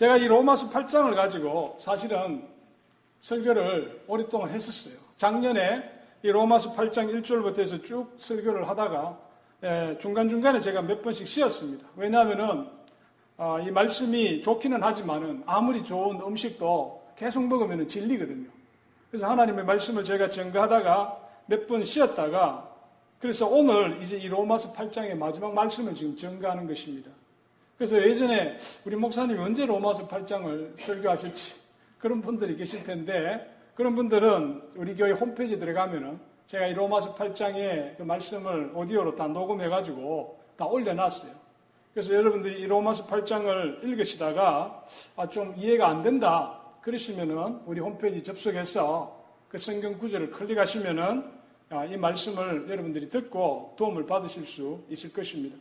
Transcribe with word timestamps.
제가 0.00 0.16
이 0.16 0.26
로마서 0.28 0.70
8장을 0.70 1.14
가지고 1.14 1.76
사실은 1.78 2.48
설교를 3.20 4.04
오랫동안 4.06 4.48
했었어요. 4.48 4.94
작년에 5.18 5.82
이 6.22 6.28
로마서 6.28 6.72
8장 6.72 7.22
1절부터 7.22 7.58
해서 7.58 7.82
쭉 7.82 8.10
설교를 8.16 8.66
하다가 8.66 9.18
예, 9.62 9.98
중간중간에 10.00 10.58
제가 10.58 10.80
몇 10.80 11.02
번씩 11.02 11.28
쉬었습니다. 11.28 11.86
왜냐하면은 11.96 12.66
아, 13.36 13.60
이 13.60 13.70
말씀이 13.70 14.40
좋기는 14.40 14.82
하지만은 14.82 15.42
아무리 15.44 15.84
좋은 15.84 16.18
음식도 16.18 17.08
계속 17.14 17.46
먹으면 17.46 17.86
질리거든요. 17.86 18.48
그래서 19.10 19.28
하나님의 19.28 19.66
말씀을 19.66 20.02
제가 20.02 20.30
전가하다가 20.30 21.20
몇 21.44 21.66
번 21.66 21.84
쉬었다가 21.84 22.70
그래서 23.18 23.46
오늘 23.46 24.00
이제 24.00 24.16
이 24.16 24.28
로마서 24.28 24.72
8장의 24.72 25.18
마지막 25.18 25.52
말씀을 25.52 25.92
지금 25.94 26.16
전가하는 26.16 26.66
것입니다. 26.66 27.10
그래서 27.80 27.96
예전에 27.96 28.58
우리 28.84 28.94
목사님이 28.94 29.40
언제 29.40 29.64
로마서 29.64 30.06
8장을 30.06 30.78
설교하실지 30.78 31.54
그런 31.96 32.20
분들이 32.20 32.54
계실 32.54 32.84
텐데 32.84 33.56
그런 33.74 33.94
분들은 33.94 34.72
우리 34.76 34.94
교회 34.94 35.12
홈페이지 35.12 35.58
들어가면은 35.58 36.20
제가 36.44 36.66
이 36.66 36.74
로마서 36.74 37.14
8장의 37.14 37.96
그 37.96 38.02
말씀을 38.02 38.72
오디오로 38.74 39.16
다 39.16 39.28
녹음해가지고 39.28 40.40
다 40.58 40.66
올려놨어요. 40.66 41.32
그래서 41.94 42.12
여러분들이 42.12 42.60
이 42.60 42.66
로마서 42.66 43.06
8장을 43.06 43.82
읽으시다가 43.82 44.84
아, 45.16 45.26
좀 45.30 45.54
이해가 45.56 45.88
안 45.88 46.02
된다. 46.02 46.60
그러시면은 46.82 47.62
우리 47.64 47.80
홈페이지 47.80 48.22
접속해서 48.22 49.24
그 49.48 49.56
성경 49.56 49.96
구절을 49.96 50.32
클릭하시면은 50.32 51.24
아, 51.70 51.86
이 51.86 51.96
말씀을 51.96 52.68
여러분들이 52.68 53.08
듣고 53.08 53.74
도움을 53.78 54.04
받으실 54.04 54.44
수 54.44 54.84
있을 54.90 55.14
것입니다. 55.14 55.56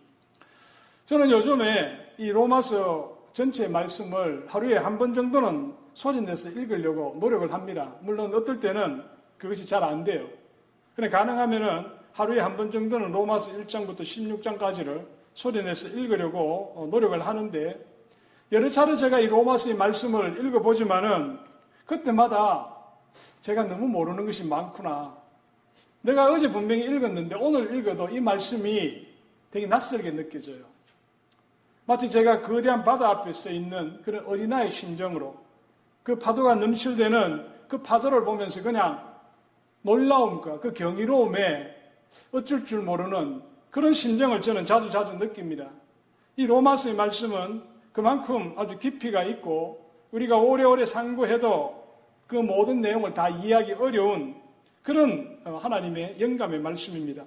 저는 1.09 1.31
요즘에 1.31 2.13
이 2.19 2.29
로마서 2.29 3.17
전체 3.33 3.67
말씀을 3.67 4.45
하루에 4.47 4.77
한 4.77 4.99
번 4.99 5.11
정도는 5.11 5.73
소리 5.95 6.21
내서 6.21 6.49
읽으려고 6.49 7.17
노력을 7.19 7.51
합니다. 7.51 7.95
물론 8.01 8.31
어떨 8.31 8.59
때는 8.59 9.03
그것이 9.39 9.65
잘 9.65 9.83
안 9.83 10.03
돼요. 10.03 10.27
그래 10.95 11.09
가능하면은 11.09 11.87
하루에 12.13 12.39
한 12.39 12.55
번 12.55 12.69
정도는 12.69 13.11
로마서 13.11 13.53
1장부터 13.53 14.01
16장까지를 14.01 15.03
소리 15.33 15.63
내서 15.63 15.87
읽으려고 15.87 16.73
어, 16.75 16.87
노력을 16.91 17.19
하는데 17.25 17.85
여러 18.51 18.69
차례 18.69 18.95
제가 18.95 19.19
이 19.19 19.25
로마서의 19.25 19.77
말씀을 19.77 20.45
읽어보지만은 20.45 21.39
그때마다 21.87 22.71
제가 23.41 23.63
너무 23.63 23.87
모르는 23.87 24.27
것이 24.27 24.45
많구나. 24.45 25.17
내가 26.03 26.31
어제 26.31 26.47
분명히 26.47 26.83
읽었는데 26.83 27.33
오늘 27.33 27.75
읽어도 27.75 28.09
이 28.09 28.19
말씀이 28.19 29.07
되게 29.49 29.65
낯설게 29.65 30.11
느껴져요. 30.11 30.77
마치 31.89 32.07
제가 32.07 32.43
거대한 32.43 32.83
바다 32.83 33.09
앞에 33.09 33.33
서 33.33 33.49
있는 33.49 33.99
그런 34.03 34.23
어린아이 34.27 34.69
심정으로 34.69 35.35
그 36.03 36.19
파도가 36.19 36.53
넘실대는 36.53 37.47
그 37.67 37.81
파도를 37.81 38.23
보면서 38.25 38.61
그냥 38.61 39.03
놀라움과 39.81 40.59
그 40.59 40.71
경이로움에 40.71 41.75
어쩔 42.31 42.63
줄 42.63 42.83
모르는 42.83 43.41
그런 43.71 43.91
심정을 43.91 44.39
저는 44.39 44.65
자주 44.65 44.91
자주 44.91 45.13
느낍니다. 45.13 45.67
이 46.35 46.45
로마서의 46.45 46.93
말씀은 46.93 47.63
그만큼 47.91 48.53
아주 48.55 48.77
깊이가 48.77 49.23
있고 49.23 49.83
우리가 50.11 50.37
오래오래 50.37 50.85
상고해도 50.85 51.87
그 52.27 52.35
모든 52.35 52.81
내용을 52.81 53.15
다 53.15 53.29
이해하기 53.29 53.73
어려운 53.73 54.35
그런 54.83 55.39
어, 55.43 55.57
하나님의 55.57 56.17
영감의 56.19 56.59
말씀입니다. 56.59 57.23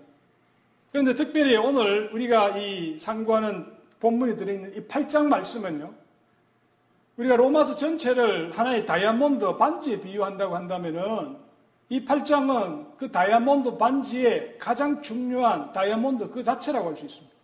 그런데 0.93 1.15
특별히 1.15 1.57
오늘 1.57 2.13
우리가 2.15 2.59
이 2.59 2.97
상고하는 2.97 3.82
본문이 4.03 4.37
들어있는 4.37 4.75
이 4.75 4.81
8장 4.89 5.29
말씀은요. 5.29 5.95
우리가 7.19 7.37
로마서 7.37 7.77
전체를 7.77 8.51
하나의 8.51 8.85
다이아몬드 8.85 9.57
반지에 9.57 10.01
비유한다고 10.01 10.57
한다면은 10.57 11.37
이 11.89 12.05
8장은 12.05 12.97
그 12.97 13.13
다이아몬드 13.13 13.77
반지의 13.77 14.57
가장 14.59 15.01
중요한 15.03 15.73
다이아몬드 15.73 16.31
그 16.31 16.43
자체라고 16.43 16.89
할 16.89 16.97
수 16.97 17.05
있습니다. 17.05 17.37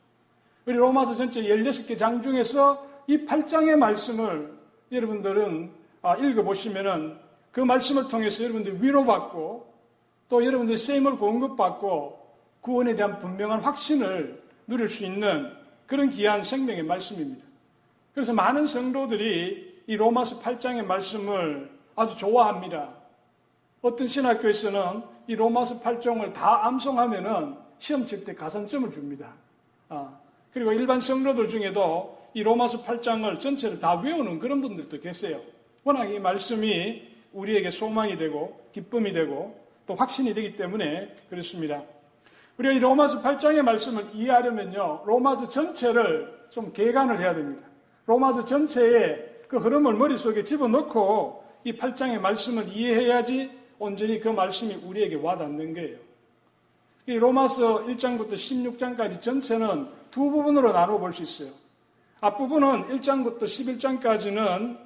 우리 0.66 0.75
로마서 0.75 1.15
전체 1.15 1.43
16개 1.43 1.97
장 1.97 2.21
중에서 2.21 2.84
이 3.06 3.25
8장의 3.25 3.77
말씀을 3.77 4.53
여러분들은 4.91 5.71
아, 6.03 6.16
읽어보시면은 6.16 7.19
그 7.53 7.60
말씀을 7.60 8.09
통해서 8.09 8.43
여러분들이 8.43 8.83
위로받고 8.83 9.75
또 10.28 10.44
여러분들이 10.44 10.77
세임을 10.77 11.19
공급받고 11.19 12.19
구원에 12.62 12.97
대한 12.97 13.19
분명한 13.19 13.60
확신을 13.60 14.43
누릴 14.66 14.88
수 14.88 15.04
있는 15.04 15.58
그런 15.88 16.10
귀한 16.10 16.44
생명의 16.44 16.84
말씀입니다. 16.84 17.44
그래서 18.15 18.32
많은 18.32 18.66
성도들이 18.66 19.82
이 19.87 19.97
로마서 19.97 20.38
8장의 20.38 20.84
말씀을 20.84 21.71
아주 21.97 22.16
좋아합니다. 22.19 22.91
어떤 23.81 24.06
신학교에서는 24.06 25.03
이 25.27 25.34
로마서 25.34 25.81
8장을 25.81 26.32
다 26.34 26.66
암송하면은 26.66 27.56
시험 27.78 28.04
칠 28.04 28.25
때 28.25 28.34
가산점을 28.34 28.91
줍니다. 28.91 29.32
아, 29.88 30.12
그리고 30.53 30.72
일반 30.72 31.00
성도들 31.00 31.48
중에도 31.48 32.19
이 32.34 32.43
로마서 32.43 32.82
8장을 32.82 33.41
전체를 33.41 33.81
다 33.81 33.94
외우는 33.94 34.38
그런 34.41 34.60
분들도 34.60 35.00
계세요. 35.00 35.41
워낙 35.84 36.04
이 36.06 36.19
말씀이 36.19 37.03
우리에게 37.32 37.71
소망이 37.71 38.19
되고 38.19 38.60
기쁨이 38.72 39.12
되고 39.12 39.59
또 39.87 39.94
확신이 39.94 40.34
되기 40.34 40.54
때문에 40.54 41.15
그렇습니다. 41.31 41.82
우리가 42.59 42.75
이 42.75 42.79
로마서 42.79 43.23
8장의 43.23 43.63
말씀을 43.63 44.09
이해하려면요, 44.13 45.03
로마서 45.07 45.49
전체를 45.49 46.47
좀 46.51 46.73
개관을 46.73 47.21
해야 47.21 47.35
됩니다. 47.35 47.65
로마서 48.07 48.45
전체의 48.45 49.43
그 49.49 49.59
흐름을 49.59 49.95
머릿속에 49.95 50.43
집어넣고 50.43 51.45
이 51.65 51.73
8장의 51.73 52.21
말씀을 52.21 52.69
이해해야지 52.69 53.51
온전히 53.79 54.19
그 54.19 54.29
말씀이 54.29 54.75
우리에게 54.75 55.17
와닿는 55.17 55.75
거예요. 55.75 55.99
이 57.07 57.15
로마서 57.15 57.85
1장부터 57.87 58.33
16장까지 58.35 59.21
전체는 59.21 59.89
두 60.11 60.31
부분으로 60.31 60.73
나눠 60.73 60.99
볼 60.99 61.13
수 61.13 61.23
있어요. 61.23 61.55
앞부분은 62.21 62.89
1장부터 62.89 63.45
11장까지는 63.45 64.77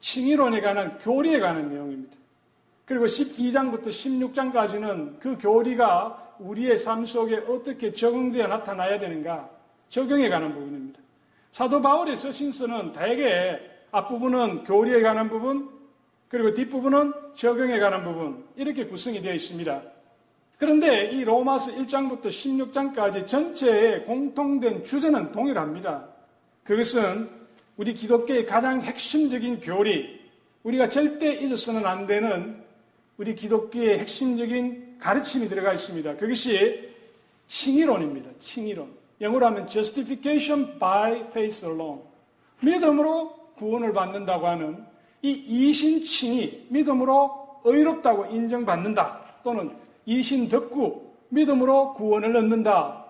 칭의론에 0.00 0.60
관한 0.62 0.98
교리에 0.98 1.38
관한 1.38 1.68
내용입니다. 1.68 2.16
그리고 2.86 3.04
12장부터 3.04 3.88
16장까지는 3.88 5.20
그 5.20 5.36
교리가 5.38 6.31
우리의 6.42 6.76
삶 6.76 7.04
속에 7.04 7.36
어떻게 7.48 7.92
적응되어 7.92 8.46
나타나야 8.46 8.98
되는가 8.98 9.48
적용에 9.88 10.28
관한 10.28 10.52
부분입니다. 10.52 11.00
사도 11.50 11.80
바울의 11.80 12.16
서신서는 12.16 12.92
대개 12.92 13.58
앞부분은 13.90 14.64
교리에 14.64 15.02
관한 15.02 15.28
부분, 15.28 15.68
그리고 16.28 16.54
뒷부분은 16.54 17.12
적용에 17.34 17.78
관한 17.78 18.04
부분, 18.04 18.44
이렇게 18.56 18.86
구성이 18.86 19.20
되어 19.20 19.34
있습니다. 19.34 19.82
그런데 20.56 21.10
이 21.10 21.24
로마서 21.24 21.72
1장부터 21.72 22.26
16장까지 22.26 23.26
전체의 23.26 24.04
공통된 24.06 24.84
주제는 24.84 25.32
동일합니다. 25.32 26.08
그것은 26.64 27.28
우리 27.76 27.92
기독교의 27.92 28.46
가장 28.46 28.80
핵심적인 28.80 29.60
교리, 29.60 30.20
우리가 30.62 30.88
절대 30.88 31.34
잊어서는 31.34 31.84
안 31.84 32.06
되는 32.06 32.62
우리 33.18 33.34
기독교의 33.34 33.98
핵심적인 34.00 34.96
가르침이 34.98 35.48
들어가 35.48 35.72
있습니다. 35.72 36.16
그것이 36.16 36.90
칭의론입니다. 37.46 38.30
칭의론. 38.38 38.90
영어로 39.20 39.46
하면 39.46 39.66
justification 39.66 40.78
by 40.78 41.20
faith 41.26 41.64
alone. 41.64 42.00
믿음으로 42.60 43.32
구원을 43.56 43.92
받는다고 43.92 44.46
하는 44.46 44.84
이 45.20 45.30
이신칭의, 45.30 46.66
믿음으로 46.68 47.60
의롭다고 47.64 48.26
인정받는다. 48.26 49.20
또는 49.44 49.76
이신덕구, 50.04 51.12
믿음으로 51.28 51.94
구원을 51.94 52.34
얻는다. 52.36 53.04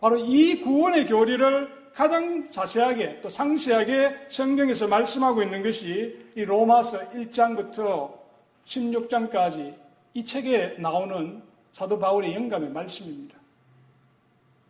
바로 0.00 0.16
이 0.16 0.60
구원의 0.60 1.06
교리를 1.06 1.82
가장 1.94 2.50
자세하게 2.50 3.20
또 3.20 3.28
상세하게 3.28 4.26
성경에서 4.28 4.88
말씀하고 4.88 5.42
있는 5.42 5.62
것이 5.62 6.18
이 6.34 6.44
로마서 6.44 7.10
1장부터 7.10 8.21
16장까지 8.66 9.74
이 10.14 10.24
책에 10.24 10.76
나오는 10.78 11.42
사도 11.72 11.98
바울의 11.98 12.34
영감의 12.34 12.70
말씀입니다. 12.70 13.36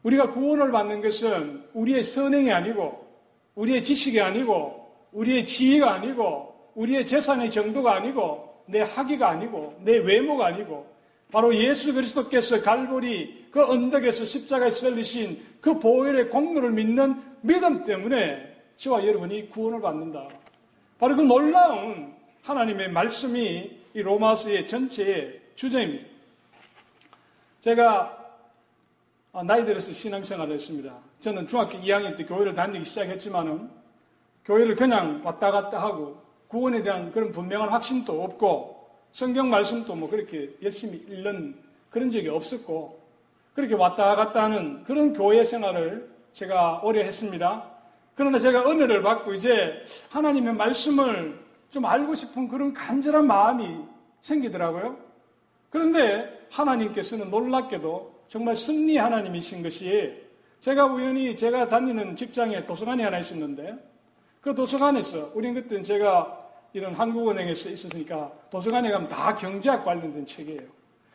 우리가 0.02 0.30
구원을 0.30 0.70
받는 0.72 1.00
것은 1.00 1.64
우리의 1.74 2.02
선행이 2.02 2.50
아니고 2.50 3.06
우리의 3.54 3.84
지식이 3.84 4.20
아니고 4.20 4.82
우리의 5.12 5.46
지위가 5.46 5.92
아니고 5.94 6.70
우리의 6.74 7.06
재산의 7.06 7.50
정도가 7.50 7.94
아니고 7.96 8.64
내 8.66 8.80
학위가 8.80 9.28
아니고 9.28 9.80
내 9.84 9.98
외모가 9.98 10.46
아니고 10.46 10.90
바로 11.30 11.54
예수 11.54 11.94
그리스도께서 11.94 12.62
갈보리 12.62 13.48
그 13.50 13.64
언덕에서 13.64 14.24
십자가에 14.24 14.70
설리신 14.70 15.42
그 15.60 15.78
보혈의 15.78 16.30
공로를 16.30 16.70
믿는 16.72 17.20
믿음 17.42 17.84
때문에 17.84 18.52
저와 18.76 19.06
여러분이 19.06 19.50
구원을 19.50 19.80
받는다. 19.80 20.28
바로 20.98 21.16
그 21.16 21.22
놀라운 21.22 22.14
하나님의 22.42 22.90
말씀이 22.90 23.81
이 23.94 24.00
로마서의 24.00 24.66
전체의 24.66 25.40
주제입니다. 25.54 26.06
제가 27.60 28.18
나이 29.44 29.64
들어서 29.64 29.92
신앙생활을 29.92 30.54
했습니다. 30.54 30.94
저는 31.20 31.46
중학교 31.46 31.78
2학년 31.78 32.16
때 32.16 32.24
교회를 32.24 32.54
다니기 32.54 32.84
시작했지만은 32.84 33.70
교회를 34.44 34.74
그냥 34.74 35.20
왔다 35.24 35.50
갔다 35.50 35.80
하고 35.80 36.20
구원에 36.48 36.82
대한 36.82 37.12
그런 37.12 37.30
분명한 37.32 37.68
확신도 37.68 38.22
없고 38.22 38.90
성경 39.12 39.48
말씀도 39.50 39.94
뭐 39.94 40.08
그렇게 40.08 40.50
열심히 40.62 40.98
읽는 41.08 41.56
그런 41.90 42.10
적이 42.10 42.28
없었고 42.28 43.00
그렇게 43.54 43.74
왔다 43.74 44.16
갔다 44.16 44.44
하는 44.44 44.82
그런 44.84 45.12
교회 45.12 45.44
생활을 45.44 46.10
제가 46.32 46.80
오래 46.82 47.04
했습니다. 47.04 47.70
그러나 48.14 48.38
제가 48.38 48.70
은혜를 48.70 49.02
받고 49.02 49.34
이제 49.34 49.84
하나님의 50.10 50.54
말씀을 50.54 51.41
좀 51.72 51.86
알고 51.86 52.14
싶은 52.14 52.48
그런 52.48 52.74
간절한 52.74 53.26
마음이 53.26 53.82
생기더라고요. 54.20 54.94
그런데 55.70 56.46
하나님께서는 56.50 57.30
놀랍게도 57.30 58.24
정말 58.28 58.54
승리 58.54 58.98
하나님이신 58.98 59.62
것이 59.62 60.22
제가 60.58 60.84
우연히 60.84 61.34
제가 61.34 61.66
다니는 61.66 62.14
직장에 62.14 62.66
도서관이 62.66 63.02
하나 63.02 63.18
있었는데 63.18 63.74
그 64.42 64.54
도서관에서 64.54 65.32
우린 65.34 65.54
그때는 65.54 65.82
제가 65.82 66.38
이런 66.74 66.92
한국은행에서 66.94 67.70
있었으니까 67.70 68.30
도서관에 68.50 68.90
가면 68.90 69.08
다 69.08 69.34
경제학 69.34 69.82
관련된 69.82 70.26
책이에요. 70.26 70.60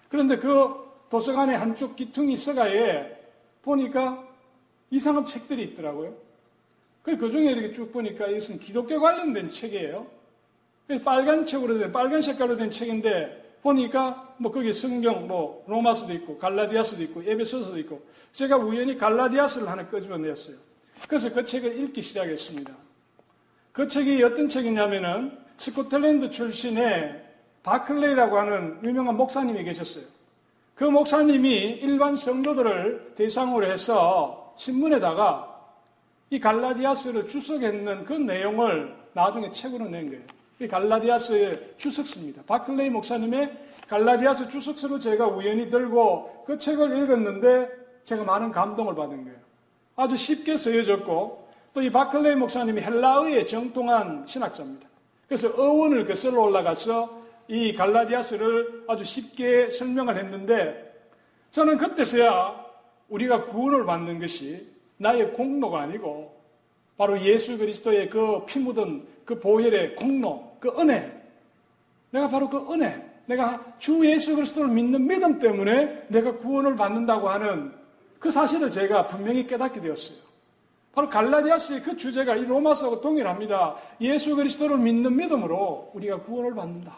그런데 0.10 0.38
그 0.38 0.74
도서관의 1.12 1.56
한쪽 1.56 1.95
기퉁이 1.95 2.36
서가에 2.36 3.15
보니까 3.62 4.27
이상한 4.89 5.24
책들이 5.24 5.65
있더라고요. 5.65 6.15
그 7.03 7.30
중에 7.30 7.51
이렇게 7.51 7.71
쭉 7.74 7.92
보니까 7.92 8.25
이것은 8.27 8.57
기독교 8.57 9.00
관련된 9.00 9.50
책이에요. 9.50 10.16
빨간 11.04 11.45
책으로 11.45 11.80
된, 11.80 11.92
빨간 11.92 12.22
색깔로 12.22 12.56
된 12.56 12.72
책인데 12.72 13.57
보니까 13.62 14.36
뭐 14.38 14.51
거기 14.51 14.72
성경 14.72 15.28
뭐 15.28 15.63
로마서도 15.68 16.13
있고 16.13 16.38
갈라디아서도 16.38 17.04
있고 17.04 17.24
에베소서도 17.24 17.78
있고 17.80 18.01
제가 18.31 18.57
우연히 18.57 18.98
갈라디아서를 18.98 19.68
하나 19.68 19.86
끄집어냈어요. 19.88 20.56
그래서 21.07 21.34
그 21.34 21.44
책을 21.44 21.78
읽기 21.80 22.01
시작했습니다. 22.01 22.74
그 23.74 23.88
책이 23.88 24.24
어떤 24.24 24.48
책이냐면은 24.48 25.38
스코틀랜드 25.57 26.30
출신의 26.30 27.24
바클레이라고 27.63 28.38
하는 28.38 28.80
유명한 28.84 29.18
목사님이 29.18 29.63
계셨어요. 29.63 30.06
그 30.74 30.86
목사님이 30.86 31.80
일반 31.81 32.16
성도들을 32.16 33.13
대상으로 33.16 33.69
해서 33.69 34.54
신문에다가 34.57 35.56
이 36.30 36.39
갈라디아스를 36.39 37.28
주석했는 37.28 38.06
그 38.06 38.13
내용을 38.13 38.95
나중에 39.13 39.51
책으로 39.51 39.89
낸 39.89 40.10
거예요. 40.10 40.37
이 40.59 40.68
갈라디아스의 40.68 41.74
주석서입니다. 41.77 42.44
바클레이 42.48 42.89
목사님의 42.89 43.51
갈라디아스 43.88 44.50
주석서를 44.50 45.00
제가 45.00 45.27
우연히 45.27 45.69
들고 45.69 46.44
그 46.45 46.57
책을 46.57 47.04
읽었는데 47.04 47.69
제가 48.04 48.24
많은 48.24 48.51
감동을 48.51 48.95
받은 48.95 49.24
거예요. 49.24 49.38
아주 49.95 50.15
쉽게 50.15 50.57
쓰여졌고 50.57 51.48
또 51.74 51.81
이 51.81 51.92
바클레이 51.92 52.36
목사님이 52.36 52.81
헬라어의 52.81 53.45
정통한 53.45 54.25
신학자입니다. 54.25 54.88
그래서 55.27 55.48
어원을 55.50 56.06
거슬러 56.07 56.42
올라가서 56.42 57.21
이 57.50 57.74
갈라디아스를 57.74 58.86
아주 58.88 59.03
쉽게 59.03 59.69
설명을 59.69 60.18
했는데 60.18 60.92
저는 61.51 61.77
그때서야 61.77 62.65
우리가 63.10 63.44
구원을 63.45 63.86
받는 63.86 64.19
것이 64.19 64.68
나의 64.98 65.33
공로가 65.33 65.81
아니고 65.81 66.36
바로 66.98 67.21
예수 67.21 67.60
그리스도의 67.60 68.10
그 68.10 68.44
피 68.48 68.57
묻은 68.57 69.06
그 69.24 69.39
보혈의 69.39 69.95
공로, 69.98 70.46
그 70.59 70.69
은혜. 70.80 71.12
내가 72.12 72.30
바로 72.30 72.50
그 72.50 72.57
은혜. 72.71 73.04
내가 73.25 73.62
주 73.77 74.06
예수 74.09 74.36
그리스도를 74.36 74.69
믿는 74.69 75.06
믿음 75.06 75.38
때문에 75.38 76.06
내가 76.07 76.33
구원을 76.38 76.75
받는다고 76.75 77.30
하는 77.30 77.74
그 78.19 78.31
사실을 78.31 78.71
제가 78.71 79.07
분명히 79.07 79.45
깨닫게 79.45 79.81
되었어요. 79.81 80.18
바로 80.94 81.09
갈라디아스의 81.09 81.83
그 81.83 81.95
주제가 81.95 82.36
이 82.36 82.45
로마서하고 82.45 83.01
동일합니다. 83.01 83.75
예수 84.01 84.36
그리스도를 84.36 84.77
믿는 84.80 85.15
믿음으로 85.15 85.92
우리가 85.94 86.21
구원을 86.21 86.56
받는다. 86.56 86.95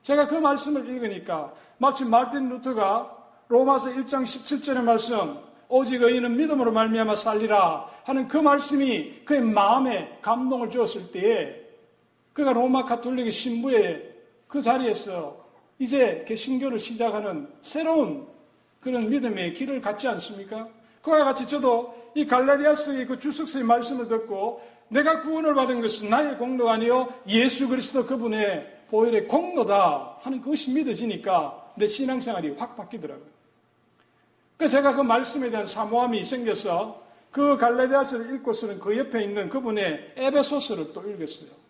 제가 0.00 0.26
그 0.26 0.36
말씀을 0.36 0.88
읽으니까 0.88 1.52
마치 1.78 2.04
마틴 2.04 2.48
루터가 2.48 3.14
로마서 3.48 3.90
1장 3.90 4.22
17절의 4.22 4.82
말씀 4.82 5.38
오직 5.68 6.00
의인은 6.00 6.36
믿음으로 6.36 6.72
말미암아 6.72 7.16
살리라 7.16 7.86
하는 8.04 8.28
그 8.28 8.36
말씀이 8.36 9.24
그의 9.24 9.42
마음에 9.42 10.18
감동을 10.22 10.70
주었을 10.70 11.10
때에 11.10 11.65
그가 12.36 12.52
로마 12.52 12.84
카톨릭의 12.84 13.30
신부의 13.30 14.14
그 14.46 14.60
자리에서 14.60 15.42
이제 15.78 16.22
개신교를 16.28 16.78
시작하는 16.78 17.48
새로운 17.62 18.26
그런 18.78 19.08
믿음의 19.08 19.54
길을 19.54 19.80
갖지 19.80 20.06
않습니까? 20.08 20.68
그와 21.00 21.24
같이 21.24 21.48
저도 21.48 21.94
이 22.14 22.26
갈라디아스의 22.26 23.06
그 23.06 23.18
주석서의 23.18 23.64
말씀을 23.64 24.08
듣고 24.08 24.60
내가 24.88 25.22
구원을 25.22 25.54
받은 25.54 25.80
것은 25.80 26.10
나의 26.10 26.36
공로가 26.36 26.74
아니요 26.74 27.08
예수 27.26 27.68
그리스도 27.68 28.04
그분의 28.04 28.80
보혈의 28.90 29.28
공로다 29.28 30.18
하는 30.20 30.42
그것이 30.42 30.72
믿어지니까 30.72 31.72
내 31.76 31.86
신앙생활이 31.86 32.50
확 32.58 32.76
바뀌더라고요. 32.76 33.26
그 34.58 34.68
제가 34.68 34.94
그 34.94 35.00
말씀에 35.00 35.48
대한 35.48 35.64
사모함이 35.64 36.22
생겨서 36.22 37.02
그 37.30 37.56
갈라디아스를 37.56 38.34
읽고서는 38.34 38.78
그 38.78 38.94
옆에 38.98 39.24
있는 39.24 39.48
그분의 39.48 40.12
에베소스를 40.16 40.92
또 40.92 41.02
읽었어요. 41.08 41.65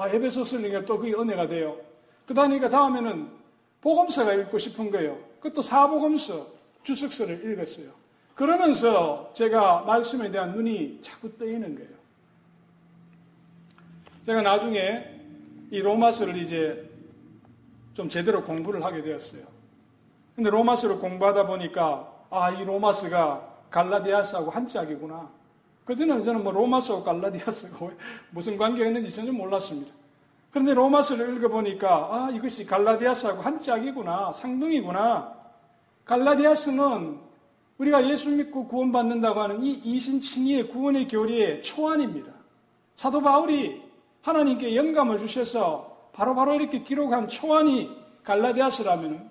아, 0.00 0.08
에베소스를 0.08 0.64
읽으니까 0.64 0.86
또 0.86 0.98
그게 0.98 1.12
은혜가 1.12 1.46
돼요. 1.46 1.76
그다음에 2.26 2.58
다음에는 2.58 3.28
복음서가 3.82 4.32
읽고 4.32 4.56
싶은 4.56 4.90
거예요. 4.90 5.18
그것도 5.40 5.60
사복음서 5.60 6.46
주석서를 6.82 7.52
읽었어요. 7.52 7.90
그러면서 8.34 9.30
제가 9.34 9.82
말씀에 9.82 10.30
대한 10.30 10.52
눈이 10.52 11.00
자꾸 11.02 11.36
떠이는 11.36 11.74
거예요. 11.74 11.90
제가 14.24 14.40
나중에 14.40 15.20
이 15.70 15.80
로마서를 15.80 16.36
이제 16.38 16.88
좀 17.92 18.08
제대로 18.08 18.42
공부를 18.42 18.82
하게 18.82 19.02
되었어요. 19.02 19.42
근데 20.34 20.48
로마서를 20.48 20.98
공부하다 20.98 21.46
보니까 21.46 22.10
아, 22.30 22.50
이 22.50 22.64
로마서가 22.64 23.66
갈라디아스하고 23.70 24.50
한 24.50 24.66
짝이구나. 24.66 25.39
그전에는 25.90 26.22
저는 26.22 26.44
뭐 26.44 26.52
로마서와 26.52 27.02
갈라디아스가 27.02 27.76
무슨 28.30 28.56
관계가 28.56 28.86
있는지 28.86 29.12
전혀 29.12 29.32
몰랐습니다. 29.32 29.90
그런데 30.52 30.72
로마서를 30.72 31.36
읽어보니까 31.36 31.88
아, 31.88 32.30
이것이 32.30 32.64
갈라디아스하고 32.64 33.42
한 33.42 33.60
짝이구나. 33.60 34.32
상등이구나. 34.32 35.34
갈라디아스는 36.04 37.18
우리가 37.78 38.08
예수 38.08 38.30
믿고 38.30 38.68
구원받는다고 38.68 39.40
하는 39.40 39.64
이 39.64 39.72
이신칭의의 39.72 40.68
구원의 40.68 41.08
교리의 41.08 41.62
초안입니다. 41.62 42.32
사도 42.94 43.20
바울이 43.20 43.82
하나님께 44.22 44.76
영감을 44.76 45.18
주셔서 45.18 46.10
바로바로 46.12 46.52
바로 46.52 46.60
이렇게 46.60 46.84
기록한 46.84 47.26
초안이 47.26 47.90
갈라디아스라면 48.22 49.28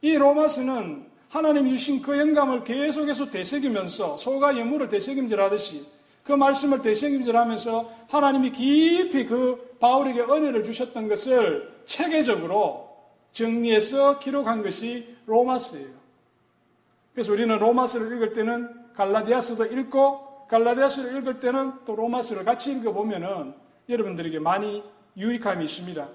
이 0.00 0.16
로마서는 0.16 1.09
하나님 1.30 1.68
주신 1.70 2.02
그 2.02 2.18
영감을 2.18 2.64
계속해서 2.64 3.30
되새기면서 3.30 4.16
소가 4.16 4.56
예물을 4.56 4.88
되새김질하듯이 4.88 5.86
그 6.24 6.32
말씀을 6.32 6.82
되새김질하면서 6.82 7.90
하나님이 8.08 8.50
깊이 8.50 9.24
그 9.26 9.76
바울에게 9.78 10.22
은혜를 10.22 10.64
주셨던 10.64 11.06
것을 11.08 11.72
체계적으로 11.84 12.90
정리해서 13.30 14.18
기록한 14.18 14.62
것이 14.62 15.16
로마서예요. 15.26 16.00
그래서 17.14 17.32
우리는 17.32 17.56
로마서를 17.56 18.16
읽을 18.16 18.32
때는 18.32 18.92
갈라디아서도 18.94 19.66
읽고 19.66 20.46
갈라디아서를 20.48 21.16
읽을 21.18 21.38
때는 21.38 21.72
또 21.86 21.94
로마서를 21.94 22.44
같이 22.44 22.72
읽어보면은 22.72 23.54
여러분들에게 23.88 24.40
많이 24.40 24.82
유익함이 25.16 25.64
있습니다. 25.64 26.08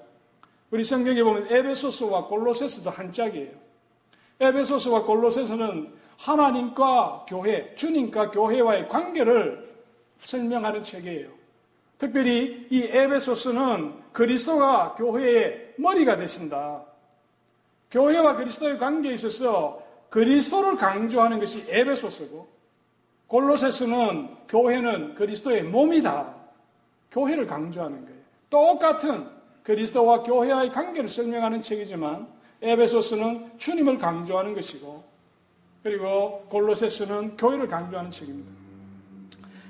우리 0.71 0.83
성경에 0.83 1.23
보면 1.23 1.47
에베소서와 1.49 2.27
골로새서도 2.27 2.89
한 2.89 3.13
짝이에요. 3.13 3.64
에베소서와 4.39 5.03
골로새서는 5.03 5.93
하나님과 6.17 7.25
교회, 7.27 7.73
주님과 7.75 8.31
교회와의 8.31 8.89
관계를 8.89 9.75
설명하는 10.19 10.81
책이에요. 10.81 11.29
특별히 11.97 12.67
이 12.69 12.83
에베소서는 12.83 13.93
그리스도가 14.11 14.95
교회의 14.95 15.75
머리가 15.77 16.17
되신다. 16.17 16.83
교회와 17.91 18.35
그리스도의 18.35 18.77
관계에 18.77 19.13
있어서 19.13 19.81
그리스도를 20.09 20.75
강조하는 20.75 21.39
것이 21.39 21.65
에베소서고 21.69 22.47
골로새서는 23.27 24.29
교회는 24.47 25.15
그리스도의 25.15 25.63
몸이다. 25.63 26.35
교회를 27.11 27.47
강조하는 27.47 28.05
거예요. 28.05 28.19
똑같은 28.49 29.27
그리스도와 29.63 30.21
교회와의 30.23 30.71
관계를 30.71 31.09
설명하는 31.09 31.61
책이지만 31.61 32.27
에베소서는 32.61 33.57
주님을 33.57 33.97
강조하는 33.97 34.53
것이고 34.53 35.03
그리고 35.83 36.45
골로새서는 36.49 37.37
교회를 37.37 37.67
강조하는 37.67 38.09
책입니다. 38.09 38.51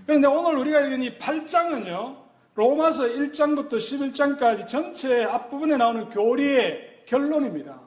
그런데 0.05 0.27
오늘 0.27 0.57
우리가 0.59 0.81
읽은 0.81 1.01
이 1.01 1.17
8장은요. 1.17 2.17
로마서 2.55 3.03
1장부터 3.03 3.73
11장까지 3.73 4.67
전체 4.67 5.23
앞부분에 5.25 5.75
나오는 5.75 6.09
교리의 6.09 7.03
결론입니다. 7.05 7.81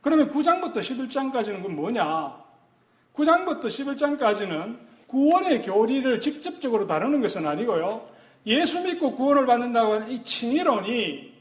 그러면 0.00 0.30
9장부터 0.32 0.78
11장까지는 0.78 1.62
그 1.62 1.68
뭐냐? 1.68 2.42
9장부터 3.14 3.66
11장까지는 3.66 4.78
구원의 5.06 5.62
교리를 5.62 6.20
직접적으로 6.20 6.86
다루는 6.86 7.20
것은 7.20 7.46
아니고요. 7.46 8.08
예수 8.46 8.82
믿고 8.82 9.14
구원을 9.14 9.46
받는다고 9.46 9.92
하는 9.92 10.10
이 10.10 10.24
칭의론이 10.24 11.32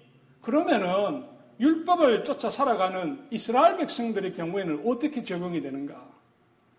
그러면은 0.42 1.31
율법을 1.62 2.24
쫓아 2.24 2.50
살아가는 2.50 3.24
이스라엘 3.30 3.78
백성들의 3.78 4.34
경우에는 4.34 4.84
어떻게 4.86 5.24
적용이 5.24 5.62
되는가? 5.62 6.10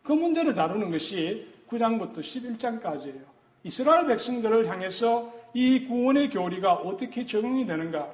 그 0.03 0.13
문제를 0.13 0.55
다루는 0.55 0.91
것이 0.91 1.47
9장부터 1.69 2.19
11장까지예요. 2.19 3.23
이스라엘 3.63 4.09
백성들을 4.09 4.69
향해서 4.69 5.33
이 5.55 5.87
구원의 5.87 6.31
교리가 6.31 6.73
어떻게 6.73 7.25
적용이 7.25 7.65
되는가? 7.65 8.13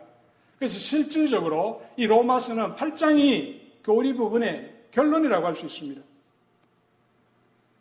그래서 0.58 0.78
실질적으로 0.78 1.82
이 1.96 2.06
로마서는 2.06 2.74
8장이 2.74 3.60
교리 3.82 4.12
부분의 4.12 4.74
결론이라고 4.90 5.46
할 5.46 5.54
수 5.54 5.64
있습니다. 5.64 6.02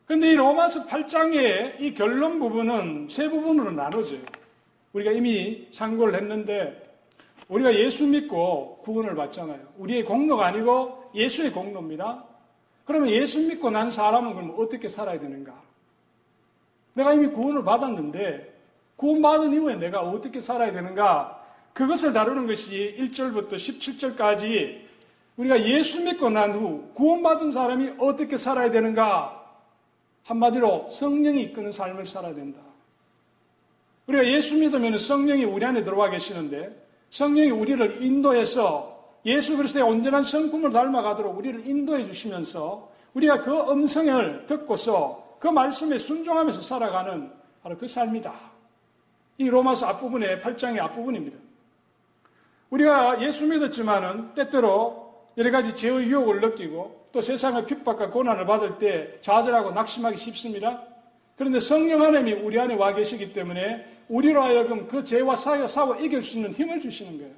근데 0.05 0.31
이 0.31 0.35
로마서 0.35 0.85
8장의 0.85 1.81
이 1.81 1.93
결론 1.93 2.39
부분은 2.39 3.07
세 3.09 3.29
부분으로 3.29 3.71
나눠져요. 3.71 4.21
우리가 4.93 5.11
이미 5.11 5.67
참고를 5.71 6.15
했는데 6.15 6.86
우리가 7.49 7.73
예수 7.75 8.05
믿고 8.05 8.79
구원을 8.83 9.15
받잖아요. 9.15 9.59
우리의 9.77 10.03
공로가 10.05 10.47
아니고 10.47 11.11
예수의 11.15 11.51
공로입니다. 11.51 12.23
그러면 12.85 13.09
예수 13.09 13.39
믿고 13.39 13.69
난 13.69 13.89
사람은 13.91 14.33
그럼 14.33 14.55
어떻게 14.57 14.87
살아야 14.87 15.19
되는가? 15.19 15.53
내가 16.93 17.13
이미 17.13 17.27
구원을 17.27 17.63
받았는데 17.63 18.53
구원받은 18.97 19.53
이후에 19.53 19.75
내가 19.75 20.01
어떻게 20.01 20.39
살아야 20.39 20.71
되는가? 20.71 21.45
그것을 21.73 22.11
다루는 22.11 22.47
것이 22.47 22.95
1절부터 22.97 23.53
17절까지 23.53 24.87
우리가 25.37 25.63
예수 25.67 26.03
믿고 26.03 26.29
난 26.29 26.53
후 26.53 26.89
구원받은 26.95 27.51
사람이 27.51 27.93
어떻게 27.99 28.35
살아야 28.37 28.71
되는가? 28.71 29.35
한마디로 30.23 30.89
성령이 30.89 31.43
이끄는 31.43 31.71
삶을 31.71 32.05
살아야 32.05 32.33
된다. 32.33 32.59
우리가 34.07 34.25
예수 34.25 34.55
믿으면 34.57 34.97
성령이 34.97 35.43
우리 35.43 35.63
안에 35.65 35.83
들어와 35.83 36.09
계시는데 36.09 36.86
성령이 37.09 37.51
우리를 37.51 38.03
인도해서 38.03 38.97
예수 39.25 39.57
그리스도의 39.57 39.83
온전한 39.83 40.23
성품을 40.23 40.71
닮아가도록 40.71 41.37
우리를 41.37 41.67
인도해 41.67 42.05
주시면서 42.05 42.89
우리가 43.13 43.41
그 43.41 43.51
음성을 43.71 44.45
듣고서 44.45 45.37
그 45.39 45.47
말씀에 45.47 45.97
순종하면서 45.97 46.61
살아가는 46.61 47.31
바로 47.61 47.77
그 47.77 47.87
삶이다. 47.87 48.33
이 49.39 49.49
로마서 49.49 49.87
앞부분의 49.87 50.39
8장의 50.39 50.79
앞부분입니다. 50.79 51.37
우리가 52.69 53.21
예수 53.21 53.45
믿었지만은 53.45 54.33
때때로 54.33 55.07
여러 55.37 55.51
가지 55.51 55.75
죄의 55.75 56.07
유혹을 56.07 56.41
느끼고 56.41 57.09
또 57.11 57.21
세상의 57.21 57.65
핍박과 57.65 58.09
고난을 58.09 58.45
받을 58.45 58.77
때 58.77 59.19
좌절하고 59.21 59.71
낙심하기 59.71 60.17
쉽습니다. 60.17 60.83
그런데 61.37 61.59
성령 61.59 62.01
하나님이 62.01 62.41
우리 62.41 62.59
안에 62.59 62.75
와 62.75 62.93
계시기 62.93 63.31
때문에 63.33 63.96
우리로 64.09 64.41
하여금 64.41 64.87
그 64.87 65.03
죄와 65.03 65.35
사여 65.35 65.67
싸워 65.67 65.95
이길 65.95 66.21
수 66.21 66.37
있는 66.37 66.53
힘을 66.53 66.79
주시는 66.79 67.17
거예요. 67.17 67.33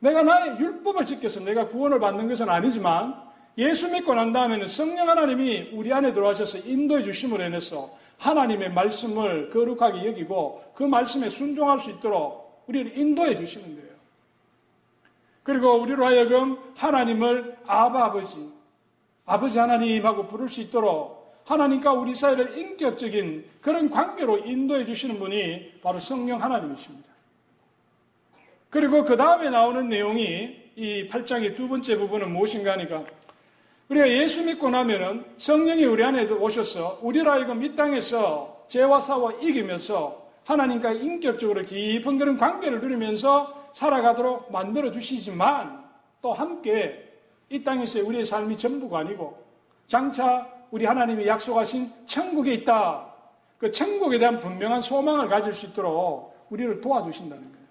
내가 0.00 0.22
나의 0.22 0.58
율법을 0.58 1.04
지켜서 1.04 1.40
내가 1.40 1.68
구원을 1.68 2.00
받는 2.00 2.28
것은 2.28 2.48
아니지만 2.48 3.14
예수 3.58 3.90
믿고 3.90 4.14
난 4.14 4.32
다음에는 4.32 4.66
성령 4.66 5.08
하나님이 5.08 5.70
우리 5.72 5.92
안에 5.92 6.12
들어와셔서 6.12 6.58
인도해 6.58 7.02
주심으로 7.02 7.44
인해서 7.44 7.90
하나님의 8.18 8.72
말씀을 8.72 9.50
거룩하게 9.50 10.06
여기고 10.06 10.72
그 10.74 10.82
말씀에 10.82 11.28
순종할 11.28 11.78
수 11.78 11.90
있도록 11.90 12.64
우리를 12.66 12.96
인도해 12.96 13.34
주시는 13.34 13.76
거예요. 13.76 13.92
그리고 15.42 15.80
우리로 15.80 16.04
하여금 16.06 16.58
하나님을 16.76 17.58
아바 17.66 18.06
아버지, 18.06 18.48
아버지 19.26 19.58
하나님하고 19.58 20.26
부를 20.26 20.48
수 20.48 20.60
있도록 20.60 21.21
하나님과 21.44 21.92
우리 21.92 22.14
사이를 22.14 22.56
인격적인 22.56 23.44
그런 23.60 23.90
관계로 23.90 24.38
인도해 24.38 24.84
주시는 24.84 25.18
분이 25.18 25.80
바로 25.82 25.98
성령 25.98 26.42
하나님이십니다. 26.42 27.08
그리고 28.70 29.04
그 29.04 29.16
다음에 29.16 29.50
나오는 29.50 29.88
내용이 29.88 30.62
이 30.76 31.08
8장의 31.08 31.54
두 31.54 31.68
번째 31.68 31.96
부분은 31.98 32.32
무엇인가 32.32 32.72
하니까 32.72 33.04
우리가 33.88 34.08
예수 34.08 34.44
믿고 34.44 34.70
나면은 34.70 35.24
성령이 35.36 35.84
우리 35.84 36.02
안에 36.02 36.24
오셔서 36.24 37.00
우리로 37.02 37.30
하여금 37.30 37.62
이 37.62 37.74
땅에서 37.74 38.64
죄와 38.68 39.00
싸워 39.00 39.32
이기면서 39.32 40.22
하나님과 40.44 40.92
인격적으로 40.92 41.64
깊은 41.64 42.16
그런 42.16 42.38
관계를 42.38 42.80
누리면서 42.80 43.68
살아가도록 43.74 44.50
만들어 44.50 44.90
주시지만 44.90 45.82
또 46.22 46.32
함께 46.32 47.12
이 47.50 47.62
땅에서 47.62 48.00
우리의 48.06 48.24
삶이 48.24 48.56
전부가 48.56 49.00
아니고 49.00 49.42
장차 49.86 50.48
우리 50.72 50.86
하나님이 50.86 51.26
약속하신 51.26 51.92
천국에 52.06 52.54
있다. 52.54 53.06
그 53.58 53.70
천국에 53.70 54.18
대한 54.18 54.40
분명한 54.40 54.80
소망을 54.80 55.28
가질 55.28 55.52
수 55.52 55.66
있도록 55.66 56.34
우리를 56.48 56.80
도와주신다는 56.80 57.42
거예요. 57.42 57.66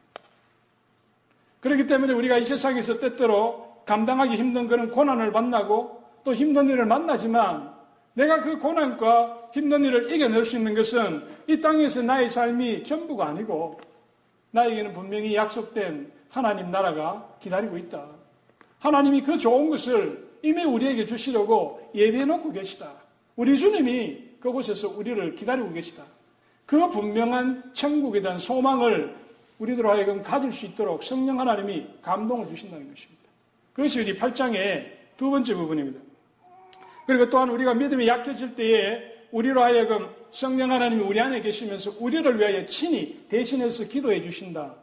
그렇기 1.59 1.87
때문에 1.87 2.13
우리가 2.13 2.37
이 2.37 2.43
세상에서 2.43 2.99
때때로 2.99 3.83
감당하기 3.85 4.35
힘든 4.35 4.67
그런 4.67 4.91
고난을 4.91 5.31
만나고 5.31 6.01
또 6.23 6.33
힘든 6.33 6.69
일을 6.69 6.85
만나지만 6.85 7.73
내가 8.13 8.41
그 8.41 8.59
고난과 8.59 9.49
힘든 9.51 9.83
일을 9.83 10.11
이겨낼 10.11 10.45
수 10.45 10.57
있는 10.57 10.75
것은 10.75 11.27
이 11.47 11.59
땅에서 11.59 12.03
나의 12.03 12.29
삶이 12.29 12.83
전부가 12.83 13.27
아니고 13.27 13.79
나에게는 14.51 14.93
분명히 14.93 15.35
약속된 15.35 16.11
하나님 16.29 16.69
나라가 16.69 17.27
기다리고 17.39 17.77
있다. 17.77 18.05
하나님이 18.79 19.23
그 19.23 19.37
좋은 19.39 19.71
것을 19.71 20.30
이미 20.43 20.63
우리에게 20.63 21.05
주시려고 21.05 21.91
예비해 21.93 22.25
놓고 22.25 22.51
계시다. 22.51 22.93
우리 23.35 23.57
주님이 23.57 24.31
그곳에서 24.39 24.89
우리를 24.89 25.35
기다리고 25.35 25.71
계시다. 25.71 26.03
그 26.65 26.89
분명한 26.89 27.71
천국에 27.73 28.21
대한 28.21 28.37
소망을 28.37 29.15
우리들 29.59 29.85
하여금 29.87 30.23
가질 30.23 30.51
수 30.51 30.65
있도록 30.65 31.03
성령 31.03 31.39
하나님이 31.39 31.85
감동을 32.01 32.47
주신다는 32.47 32.89
것입니다. 32.89 33.21
그것이 33.73 34.01
우리 34.01 34.17
8장의 34.17 34.85
두 35.17 35.29
번째 35.29 35.53
부분입니다. 35.53 35.99
그리고 37.05 37.29
또한 37.29 37.49
우리가 37.49 37.73
믿음이 37.73 38.07
약해질 38.07 38.55
때에 38.55 39.11
우리로 39.31 39.61
하여금 39.63 40.09
성령 40.31 40.71
하나님이 40.71 41.03
우리 41.03 41.19
안에 41.19 41.41
계시면서 41.41 41.93
우리를 41.99 42.39
위하여 42.39 42.65
친히 42.65 43.25
대신해서 43.29 43.85
기도해 43.85 44.21
주신다. 44.21 44.75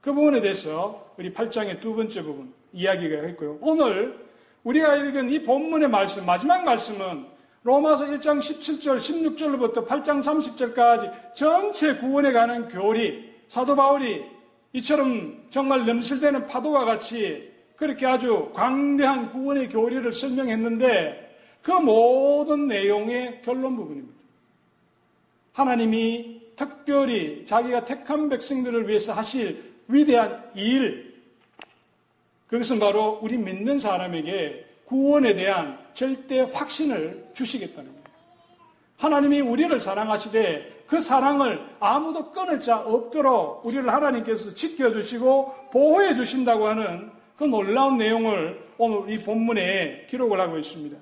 그 0.00 0.12
부분에 0.12 0.40
대해서 0.40 1.12
우리 1.18 1.32
8장의 1.32 1.80
두 1.80 1.94
번째 1.94 2.22
부분 2.22 2.52
이야기가 2.72 3.22
했고요. 3.22 3.58
오늘 3.60 4.29
우리가 4.64 4.96
읽은 4.96 5.30
이 5.30 5.42
본문의 5.42 5.88
말씀, 5.88 6.24
마지막 6.26 6.64
말씀은 6.64 7.24
로마서 7.62 8.04
1장 8.06 8.38
17절, 8.38 8.96
16절부터 8.96 9.86
8장 9.86 10.20
30절까지 10.22 11.34
전체 11.34 11.94
구원에 11.94 12.32
관한 12.32 12.68
교리, 12.68 13.30
사도 13.48 13.74
바울이 13.74 14.24
이처럼 14.72 15.44
정말 15.50 15.84
넘실대는 15.84 16.46
파도와 16.46 16.84
같이 16.84 17.50
그렇게 17.76 18.06
아주 18.06 18.50
광대한 18.54 19.32
구원의 19.32 19.68
교리를 19.70 20.12
설명했는데 20.12 21.30
그 21.62 21.72
모든 21.72 22.68
내용의 22.68 23.42
결론 23.42 23.76
부분입니다. 23.76 24.20
하나님이 25.52 26.40
특별히 26.56 27.44
자기가 27.44 27.84
택한 27.84 28.28
백성들을 28.28 28.88
위해서 28.88 29.12
하실 29.12 29.72
위대한 29.88 30.50
일, 30.54 31.09
그것은 32.50 32.80
바로 32.80 33.20
우리 33.22 33.36
믿는 33.38 33.78
사람에게 33.78 34.66
구원에 34.84 35.34
대한 35.34 35.78
절대 35.92 36.40
확신을 36.40 37.30
주시겠다는 37.32 37.88
거예요. 37.88 38.04
하나님이 38.96 39.40
우리를 39.40 39.78
사랑하시되 39.78 40.84
그 40.88 41.00
사랑을 41.00 41.64
아무도 41.78 42.32
끊을 42.32 42.58
자 42.58 42.80
없도록 42.80 43.64
우리를 43.64 43.88
하나님께서 43.88 44.52
지켜주시고 44.52 45.68
보호해 45.72 46.12
주신다고 46.14 46.66
하는 46.66 47.12
그 47.36 47.44
놀라운 47.44 47.96
내용을 47.98 48.60
오늘 48.76 49.14
이 49.14 49.18
본문에 49.18 50.06
기록을 50.10 50.40
하고 50.40 50.58
있습니다. 50.58 50.98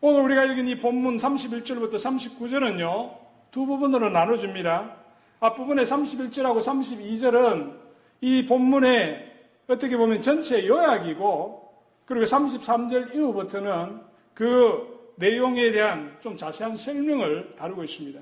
오늘 0.00 0.20
우리가 0.22 0.44
읽은 0.46 0.66
이 0.66 0.78
본문 0.78 1.16
31절부터 1.16 1.94
39절은요, 1.94 3.12
두 3.52 3.64
부분으로 3.66 4.10
나눠줍니다. 4.10 4.96
앞부분의 5.38 5.84
31절하고 5.84 6.58
32절은 6.58 7.72
이 8.20 8.44
본문의 8.44 9.35
어떻게 9.68 9.96
보면 9.96 10.22
전체 10.22 10.66
요약이고 10.66 11.66
그리고 12.06 12.24
33절 12.24 13.14
이후부터는 13.14 14.00
그 14.34 15.12
내용에 15.16 15.72
대한 15.72 16.16
좀 16.20 16.36
자세한 16.36 16.76
설명을 16.76 17.56
다루고 17.56 17.84
있습니다. 17.84 18.20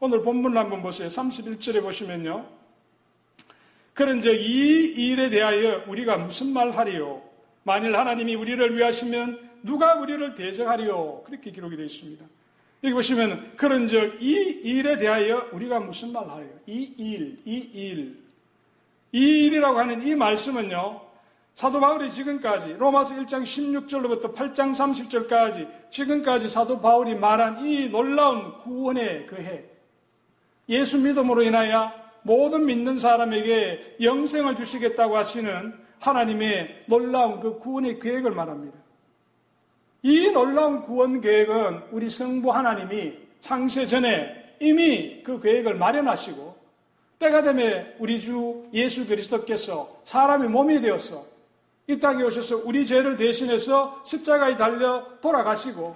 오늘 0.00 0.22
본문을 0.22 0.58
한번 0.58 0.82
보세요. 0.82 1.08
31절에 1.08 1.80
보시면요. 1.80 2.44
그런즉 3.94 4.34
이 4.34 4.94
일에 4.96 5.28
대하여 5.28 5.84
우리가 5.86 6.16
무슨 6.16 6.52
말 6.52 6.70
하리요? 6.70 7.22
만일 7.62 7.94
하나님이 7.96 8.34
우리를 8.34 8.76
위하시면 8.76 9.50
누가 9.62 9.94
우리를 9.94 10.34
대적하리요? 10.34 11.22
그렇게 11.24 11.52
기록이 11.52 11.76
되어 11.76 11.84
있습니다. 11.84 12.24
여기 12.84 12.94
보시면 12.94 13.52
그런즉 13.56 14.20
이 14.20 14.32
일에 14.64 14.96
대하여 14.96 15.48
우리가 15.52 15.78
무슨 15.78 16.12
말 16.12 16.28
하리요? 16.28 16.50
이 16.66 16.92
일, 16.98 17.38
이 17.44 17.70
일. 17.72 18.21
이 19.12 19.46
일이라고 19.46 19.78
하는 19.78 20.06
이 20.06 20.14
말씀은요, 20.14 21.00
사도 21.54 21.80
바울이 21.80 22.10
지금까지 22.10 22.74
로마서 22.78 23.14
1장 23.14 23.42
16절로부터 23.42 24.34
8장 24.34 24.74
30절까지 24.74 25.90
지금까지 25.90 26.48
사도 26.48 26.80
바울이 26.80 27.14
말한 27.14 27.66
이 27.66 27.88
놀라운 27.88 28.58
구원의 28.60 29.26
그 29.26 29.36
해. 29.36 29.64
예수 30.68 30.98
믿음으로 30.98 31.42
인하여 31.42 31.92
모든 32.22 32.64
믿는 32.64 32.98
사람에게 32.98 33.96
영생을 34.00 34.56
주시겠다고 34.56 35.16
하시는 35.16 35.74
하나님의 36.00 36.84
놀라운 36.86 37.40
그 37.40 37.58
구원의 37.58 38.00
계획을 38.00 38.30
말합니다. 38.30 38.78
이 40.02 40.30
놀라운 40.30 40.82
구원 40.82 41.20
계획은 41.20 41.82
우리 41.92 42.08
성부 42.08 42.50
하나님이 42.50 43.12
창세 43.40 43.84
전에 43.84 44.56
이미 44.58 45.22
그 45.22 45.40
계획을 45.40 45.74
마련하시고 45.74 46.51
때가 47.22 47.42
되면 47.42 47.94
우리 47.98 48.20
주 48.20 48.66
예수 48.72 49.06
그리스도께서 49.06 50.00
사람의 50.04 50.48
몸이 50.48 50.80
되어서 50.80 51.24
이 51.86 51.98
땅에 51.98 52.22
오셔서 52.24 52.62
우리 52.64 52.84
죄를 52.84 53.16
대신해서 53.16 54.02
십자가에 54.04 54.56
달려 54.56 55.06
돌아가시고 55.20 55.94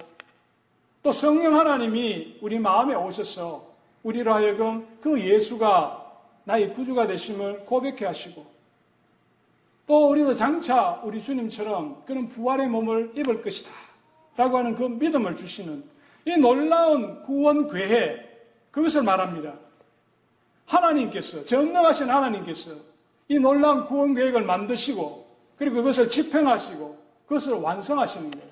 또 1.03 1.13
성령 1.13 1.59
하나님이 1.59 2.39
우리 2.41 2.59
마음에 2.59 2.95
오셔서 2.95 3.75
우리로 4.05 4.33
하여금 4.33 4.87
그 5.01 5.21
예수가 5.21 6.05
나의 6.45 6.73
구주가 6.75 7.09
되심을 7.09 7.65
고백해 7.67 8.07
하시고 8.07 8.47
또 9.87 10.11
우리도 10.11 10.35
장차 10.35 11.01
우리 11.05 11.21
주님처럼 11.21 12.05
그런 12.07 12.29
부활의 12.29 12.69
몸을 12.69 13.13
입을 13.17 13.43
것이다. 13.43 13.71
라고 14.37 14.59
하는 14.59 14.75
그 14.75 14.85
믿음을 14.85 15.35
주시는 15.35 15.83
이 16.25 16.37
놀라운 16.37 17.23
구원 17.23 17.71
괴해 17.73 18.21
그것을 18.71 19.03
말합니다. 19.03 19.66
하나님께서 20.67 21.45
전능하신 21.45 22.11
하나님께서 22.11 22.73
이 23.29 23.39
놀라운 23.39 23.87
구원 23.87 24.15
계획을 24.15 24.43
만드시고 24.43 25.27
그리고 25.57 25.77
그것을 25.77 26.11
집행하시고 26.11 26.97
그것을 27.27 27.55
완성하시는 27.55 28.31
거예요. 28.31 28.47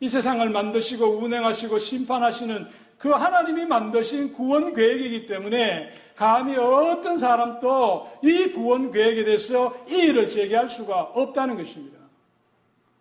이 0.00 0.08
세상을 0.08 0.48
만드시고 0.48 1.04
운행하시고 1.06 1.78
심판하시는 1.78 2.66
그 2.98 3.10
하나님이 3.10 3.64
만드신 3.64 4.32
구원 4.32 4.74
계획이기 4.74 5.26
때문에 5.26 5.92
감히 6.14 6.56
어떤 6.56 7.16
사람도 7.16 8.18
이 8.22 8.52
구원 8.52 8.92
계획에 8.92 9.24
대해서 9.24 9.74
이의를 9.88 10.28
제기할 10.28 10.68
수가 10.68 11.00
없다는 11.02 11.56
것입니다. 11.56 11.98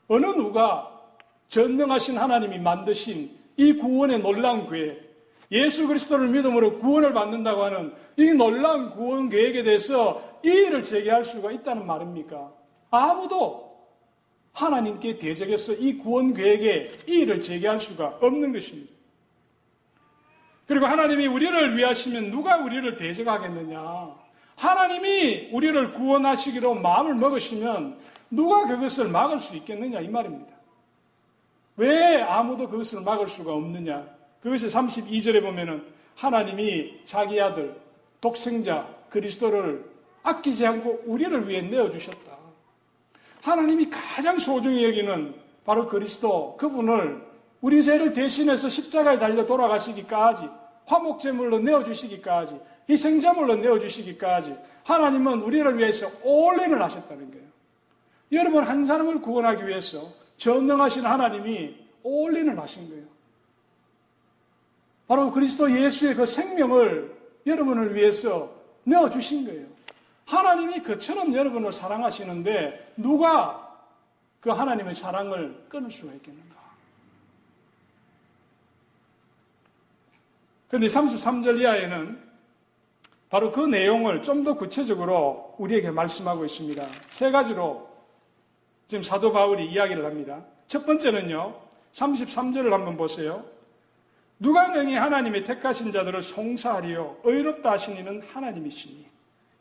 어느 0.08 0.26
누가 0.26 0.92
전능하신 1.50 2.18
하나님이 2.18 2.60
만드신 2.60 3.38
이 3.58 3.74
구원의 3.74 4.20
놀라운 4.20 4.70
계획, 4.70 5.11
예수 5.52 5.88
그리스도를 5.88 6.30
믿음으로 6.30 6.80
구원을 6.80 7.12
받는다고 7.12 7.64
하는 7.64 7.94
이 8.16 8.34
놀라운 8.34 8.92
구원 8.92 9.30
계획에 9.30 9.64
대해서 9.64 10.40
이의를 10.44 10.84
제기할 10.84 11.26
수가 11.26 11.52
있다는 11.52 11.86
말입니까? 11.86 12.52
아무도 12.90 13.72
하나님께 14.54 15.18
대적해서 15.18 15.74
이 15.74 15.98
구원 15.98 16.34
계획에 16.34 16.90
이의를 17.08 17.42
제기할 17.42 17.80
수가 17.80 18.18
없는 18.22 18.54
것입니다. 18.54 18.92
그리고 20.68 20.86
하나님이 20.86 21.28
우리를 21.28 21.78
위하시면 21.78 22.32
누가 22.32 22.58
우리를 22.58 22.96
대적하겠느냐? 22.96 24.16
하나님이 24.56 25.50
우리를 25.52 25.92
구원하시기로 25.92 26.76
마음을 26.76 27.16
먹으시면 27.16 27.98
누가 28.30 28.66
그것을 28.68 29.10
막을 29.10 29.40
수 29.40 29.56
있겠느냐? 29.58 30.00
이 30.00 30.08
말입니다. 30.08 30.54
왜 31.76 32.22
아무도 32.22 32.70
그것을 32.70 33.02
막을 33.02 33.28
수가 33.28 33.54
없느냐? 33.54 34.21
그것이 34.42 34.68
32절에 34.68 35.42
보면은 35.42 35.84
하나님이 36.16 37.02
자기 37.04 37.40
아들, 37.40 37.76
독생자, 38.20 38.88
그리스도를 39.10 39.86
아끼지 40.24 40.66
않고 40.66 41.04
우리를 41.06 41.48
위해 41.48 41.62
내어 41.62 41.90
주셨다. 41.90 42.38
하나님이 43.42 43.90
가장 43.90 44.38
소중히 44.38 44.84
여기는 44.84 45.34
바로 45.66 45.88
그리스도, 45.88 46.56
그분을 46.58 47.22
우리 47.62 47.84
죄를 47.84 48.14
대신해서 48.14 48.70
십자가에 48.70 49.20
달려 49.20 49.46
돌아가시기까지, 49.46 50.50
화목제물로 50.86 51.60
내어 51.60 51.84
주시기까지, 51.84 52.60
희생제물로 52.90 53.56
내어 53.56 53.80
주시기까지, 53.80 54.56
하나님은 54.84 55.42
우리를 55.42 55.78
위해서 55.78 56.08
올인을 56.24 56.82
하셨다는 56.82 57.32
거예요. 57.32 57.46
여러분, 58.32 58.64
한 58.64 58.86
사람을 58.86 59.22
구원하기 59.22 59.68
위해서 59.68 60.02
전능하신 60.38 61.06
하나님이 61.06 61.76
올인을 62.04 62.60
하신 62.60 62.90
거예요. 62.90 63.11
바로 65.12 65.30
그리스도 65.30 65.70
예수의 65.70 66.16
그 66.16 66.26
생명을 66.26 67.14
여러분을 67.46 67.94
위해서 67.96 68.50
내어주신 68.86 69.46
거예요. 69.46 69.68
하나님이 70.26 70.80
그처럼 70.84 71.36
여러분을 71.36 71.74
사랑하시는데 71.74 72.94
누가 72.96 73.78
그 74.40 74.52
하나님의 74.52 74.94
사랑을 74.94 75.66
끊을 75.68 75.92
수가 75.92 76.14
있겠는가? 76.14 76.56
그런데 80.70 80.88
33절 80.88 81.60
이하에는 81.60 82.18
바로 83.30 83.52
그 83.52 83.66
내용을 83.66 84.24
좀 84.24 84.46
더 84.46 84.54
구체적으로 84.54 85.56
우리에게 85.58 85.92
말씀하고 85.92 86.46
있습니다. 86.46 86.88
세 87.08 87.32
가지로 87.32 87.86
지금 88.88 89.04
사도 89.04 89.34
바울이 89.34 89.70
이야기를 89.74 90.06
합니다. 90.06 90.42
첫 90.68 90.86
번째는요, 90.86 91.54
33절을 91.92 92.70
한번 92.70 92.96
보세요. 92.96 93.44
누가 94.42 94.70
능히 94.70 94.96
하나님의 94.96 95.44
택하신 95.44 95.92
자들을 95.92 96.20
송사하리요, 96.20 97.18
의롭다 97.24 97.74
하신 97.74 97.96
이는 97.98 98.24
하나님이시니. 98.24 99.06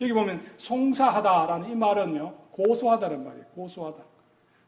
여기 0.00 0.12
보면 0.14 0.42
송사하다라는 0.56 1.70
이 1.70 1.74
말은요, 1.74 2.32
고소하다는 2.52 3.22
말이에요. 3.22 3.44
고소하다. 3.54 4.02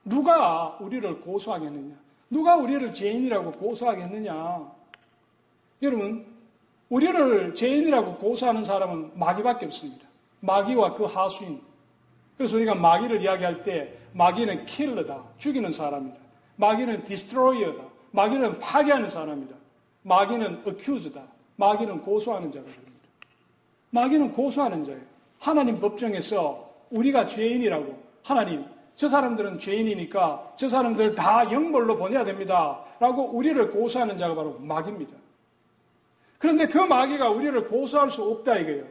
누가 0.04 0.76
우리를 0.80 1.22
고소하겠느냐? 1.22 1.94
누가 2.28 2.56
우리를 2.56 2.92
죄인이라고 2.92 3.52
고소하겠느냐? 3.52 4.70
여러분, 5.80 6.26
우리를 6.90 7.54
죄인이라고 7.54 8.16
고소하는 8.16 8.64
사람은 8.64 9.12
마귀밖에 9.18 9.64
없습니다. 9.64 10.06
마귀와 10.40 10.92
그 10.92 11.04
하수인. 11.04 11.62
그래서 12.36 12.56
우리가 12.56 12.74
마귀를 12.74 13.22
이야기할 13.22 13.64
때 13.64 13.96
마귀는 14.12 14.66
킬러다. 14.66 15.22
죽이는 15.38 15.72
사람이다. 15.72 16.18
마귀는 16.56 17.04
디스트로이어다. 17.04 17.82
마귀는 18.10 18.58
파괴하는 18.58 19.08
사람이다. 19.08 19.61
마귀는 20.02 20.62
어큐즈다. 20.66 21.22
마귀는 21.56 22.02
고소하는 22.02 22.50
자가 22.50 22.66
됩니다. 22.66 22.92
마귀는 23.90 24.32
고소하는 24.32 24.84
자예요. 24.84 25.00
하나님 25.38 25.78
법정에서 25.78 26.70
우리가 26.90 27.26
죄인이라고 27.26 28.02
하나님 28.22 28.64
저 28.94 29.08
사람들은 29.08 29.58
죄인이니까 29.58 30.54
저 30.56 30.68
사람들 30.68 31.14
다 31.14 31.50
영벌로 31.50 31.96
보내야 31.96 32.24
됩니다. 32.24 32.80
라고 33.00 33.30
우리를 33.30 33.70
고소하는 33.70 34.16
자가 34.16 34.34
바로 34.34 34.58
마귀입니다. 34.60 35.16
그런데 36.38 36.66
그 36.66 36.78
마귀가 36.78 37.30
우리를 37.30 37.68
고소할 37.68 38.10
수 38.10 38.22
없다 38.22 38.58
이거예요. 38.58 38.84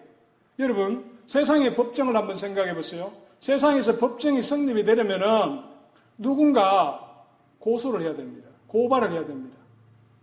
여러분, 0.60 1.20
세상의 1.26 1.76
법정을 1.76 2.16
한번 2.16 2.36
생각해 2.36 2.74
보세요. 2.74 3.12
세상에서 3.40 3.98
법정이 3.98 4.42
성립이 4.42 4.84
되려면은 4.84 5.62
누군가 6.18 7.26
고소를 7.60 8.02
해야 8.02 8.16
됩니다. 8.16 8.50
고발을 8.68 9.12
해야 9.12 9.26
됩니다. 9.26 9.58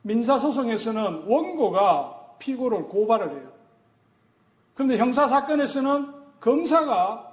민사소송에서는 0.03 1.25
원고가 1.27 2.37
피고를 2.39 2.85
고발을 2.85 3.31
해요. 3.31 3.53
그런데 4.75 4.97
형사사건에서는 4.97 6.15
검사가 6.41 7.29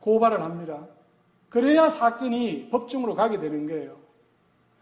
고발을 0.00 0.40
합니다. 0.42 0.86
그래야 1.50 1.88
사건이 1.88 2.68
법정으로 2.70 3.14
가게 3.14 3.38
되는 3.38 3.66
거예요. 3.66 3.96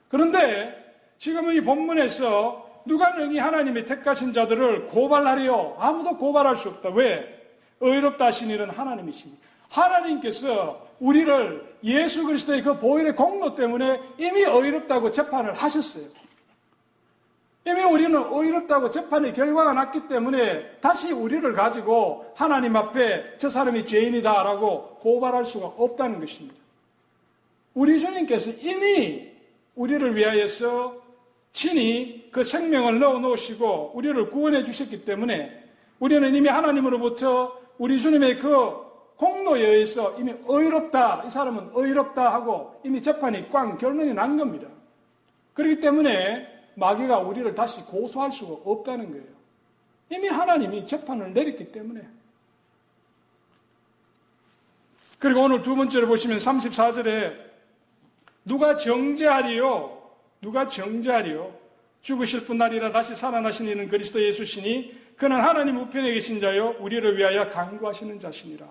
그런데 0.09 0.85
지금은 1.19 1.57
이 1.57 1.61
본문에서 1.63 2.83
누가 2.85 3.13
능히 3.15 3.39
하나님의 3.39 3.87
택하신 3.87 4.33
자들을 4.33 4.89
고발하리요? 4.89 5.77
아무도 5.79 6.17
고발할 6.17 6.57
수 6.57 6.69
없다. 6.69 6.91
왜? 6.91 7.37
의롭다 7.81 8.27
하신 8.27 8.51
일은 8.51 8.71
하나님이시니. 8.71 9.35
하나님께서 9.69 10.86
우리를 11.01 11.77
예수 11.85 12.25
그리스도의 12.25 12.63
그 12.63 12.79
보혈의 12.79 13.15
공로 13.15 13.55
때문에 13.55 14.01
이미 14.19 14.41
의롭다고 14.41 15.11
재판을 15.11 15.55
하셨어요. 15.55 16.05
이미 17.67 17.83
우리는 17.83 18.15
의롭다고 18.31 18.91
재판의 18.91 19.35
결과가 19.35 19.73
났기 19.73 20.07
때문에 20.07 20.79
다시 20.81 21.13
우리를 21.13 21.53
가지고 21.53 22.33
하나님 22.37 22.77
앞에 22.77 23.37
저 23.39 23.49
사람이 23.49 23.85
죄인이다라고 23.85 24.99
고발할 25.01 25.45
수가 25.45 25.67
없다는 25.67 26.21
것입니다. 26.21 26.55
우리 27.75 27.99
주님께서 27.99 28.53
이미 28.63 29.29
우리를 29.75 30.17
위하여서 30.17 30.95
친히 31.53 32.29
그 32.31 32.45
생명을 32.45 33.01
넣어 33.01 33.19
놓으시고 33.19 33.93
우리를 33.95 34.31
구원해 34.31 34.63
주셨기 34.63 35.05
때문에 35.05 35.65
우리는 35.99 36.35
이미 36.35 36.49
하나님으로부터 36.49 37.59
우리 37.79 38.01
주님의 38.01 38.39
그 38.39 38.86
공로에 39.16 39.61
의해서 39.66 40.14
이미 40.18 40.35
의롭다, 40.46 41.24
이 41.24 41.31
사람은 41.31 41.70
의롭다 41.74 42.33
하고 42.33 42.81
이미 42.85 43.00
재판이 43.00 43.50
꽝 43.50 43.79
결론이 43.79 44.12
난 44.14 44.37
겁니다. 44.37 44.68
그렇기 45.55 45.81
때문에 45.81 46.46
마귀가 46.74 47.20
우리를 47.20 47.55
다시 47.55 47.81
고소할 47.83 48.31
수가 48.31 48.70
없다는 48.70 49.11
거예요. 49.11 49.37
이미 50.11 50.29
하나님이 50.29 50.87
재판을 50.87 51.33
내렸기 51.33 51.72
때문에. 51.72 52.07
그리고 55.18 55.44
오늘 55.44 55.62
두 55.62 55.74
번째로 55.74 56.07
보시면 56.09 56.37
34절에 56.38 57.35
누가 58.44 58.76
정죄하리요? 58.76 60.02
누가 60.42 60.66
정죄하리요? 60.68 61.52
죽으실 62.02 62.44
분날이라 62.44 62.92
다시 62.92 63.16
살아나신 63.16 63.66
이는 63.66 63.88
그리스도 63.88 64.22
예수시니 64.22 65.07
그는 65.16 65.40
하나님 65.40 65.79
우편에 65.79 66.12
계신 66.12 66.38
자요 66.38 66.76
우리를 66.79 67.16
위하여 67.16 67.48
강구하시는 67.48 68.20
자시니라. 68.20 68.66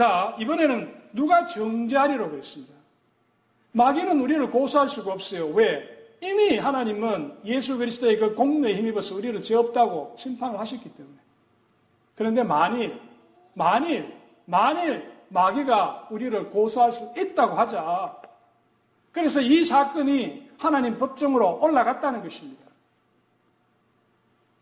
자 0.00 0.34
이번에는 0.40 0.94
누가 1.12 1.44
정죄하리라고 1.44 2.38
했습니다. 2.38 2.72
마귀는 3.72 4.18
우리를 4.18 4.50
고소할 4.50 4.88
수가 4.88 5.12
없어요. 5.12 5.48
왜? 5.48 6.16
이미 6.22 6.56
하나님은 6.56 7.40
예수 7.44 7.76
그리스도의 7.76 8.16
그 8.18 8.34
공로에 8.34 8.76
힘입어서 8.76 9.14
우리를 9.14 9.42
죄 9.42 9.54
없다고 9.56 10.14
심판을 10.16 10.58
하셨기 10.58 10.88
때문에. 10.88 11.16
그런데 12.14 12.42
만일, 12.42 12.98
만일, 13.52 14.16
만일 14.46 15.12
마귀가 15.28 16.08
우리를 16.10 16.48
고소할 16.48 16.92
수 16.92 17.12
있다고 17.18 17.56
하자. 17.56 18.22
그래서 19.12 19.42
이 19.42 19.66
사건이 19.66 20.48
하나님 20.56 20.98
법정으로 20.98 21.60
올라갔다는 21.60 22.22
것입니다. 22.22 22.59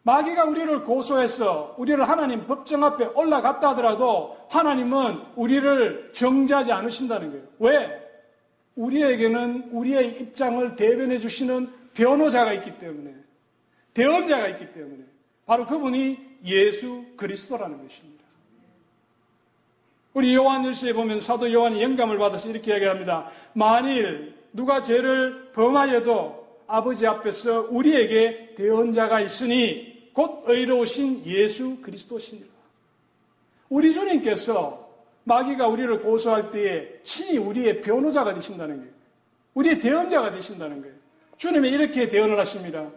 마귀가 0.08 0.44
우리를 0.44 0.84
고소해서 0.84 1.74
우리를 1.76 2.08
하나님 2.08 2.46
법정 2.46 2.82
앞에 2.82 3.04
올라갔다 3.14 3.70
하더라도 3.70 4.38
하나님은 4.48 5.20
우리를 5.36 6.12
정죄하지 6.14 6.72
않으신다는 6.72 7.30
거예요. 7.30 7.44
왜? 7.58 8.08
우리에게는 8.74 9.68
우리의 9.70 10.20
입장을 10.20 10.76
대변해 10.76 11.18
주시는 11.18 11.68
변호자가 11.92 12.54
있기 12.54 12.78
때문에, 12.78 13.12
대언자가 13.92 14.48
있기 14.48 14.72
때문에, 14.72 15.04
바로 15.44 15.66
그분이 15.66 16.16
예수 16.46 17.04
그리스도라는 17.18 17.82
것입니다. 17.82 18.24
우리 20.14 20.34
요한 20.34 20.64
일서에 20.64 20.94
보면 20.94 21.20
사도 21.20 21.52
요한이 21.52 21.82
영감을 21.82 22.16
받아서 22.16 22.48
이렇게 22.48 22.70
이야기합니다. 22.70 23.30
만일 23.52 24.34
누가 24.54 24.80
죄를 24.80 25.52
범하여도 25.52 26.62
아버지 26.66 27.06
앞에서 27.06 27.66
우리에게 27.68 28.54
대언자가 28.56 29.20
있으니 29.20 29.97
곧 30.18 30.42
의로우신 30.46 31.24
예수 31.26 31.80
그리스도시니라. 31.80 32.48
우리 33.68 33.92
주님께서 33.92 34.90
마귀가 35.22 35.68
우리를 35.68 36.02
고소할 36.02 36.50
때에 36.50 36.88
친히 37.04 37.38
우리의 37.38 37.82
변호자가 37.82 38.34
되신다는 38.34 38.78
거예요. 38.78 38.92
우리의 39.54 39.78
대언자가 39.78 40.32
되신다는 40.32 40.82
거예요. 40.82 40.96
주님이 41.36 41.70
이렇게 41.70 42.08
대언을 42.08 42.36
하십니다. 42.36 42.90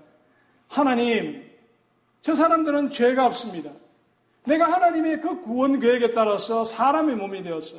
하나님, 0.67 1.47
저 2.23 2.33
사람들은 2.33 2.89
죄가 2.89 3.27
없습니다. 3.27 3.69
내가 4.45 4.71
하나님의 4.71 5.21
그 5.21 5.41
구원 5.41 5.79
계획에 5.79 6.13
따라서 6.13 6.63
사람의 6.63 7.17
몸이 7.17 7.43
되어서 7.43 7.77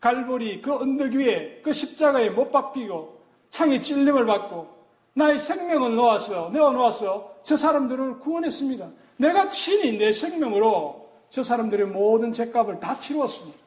갈보리 0.00 0.62
그 0.62 0.74
언덕 0.74 1.12
위에 1.12 1.60
그 1.62 1.74
십자가에 1.74 2.30
못 2.30 2.50
박히고 2.50 3.20
창에 3.50 3.82
찔림을 3.82 4.24
받고 4.24 4.74
나의 5.12 5.38
생명을 5.38 5.96
놓아서 5.96 6.48
내어 6.50 6.70
놓아서 6.70 7.29
저 7.42 7.56
사람들을 7.56 8.20
구원했습니다. 8.20 8.88
내가 9.16 9.48
친히 9.48 9.98
내 9.98 10.12
생명으로 10.12 11.08
저 11.28 11.42
사람들의 11.42 11.86
모든 11.86 12.32
죄값을 12.32 12.80
다 12.80 12.98
치루었습니다. 12.98 13.58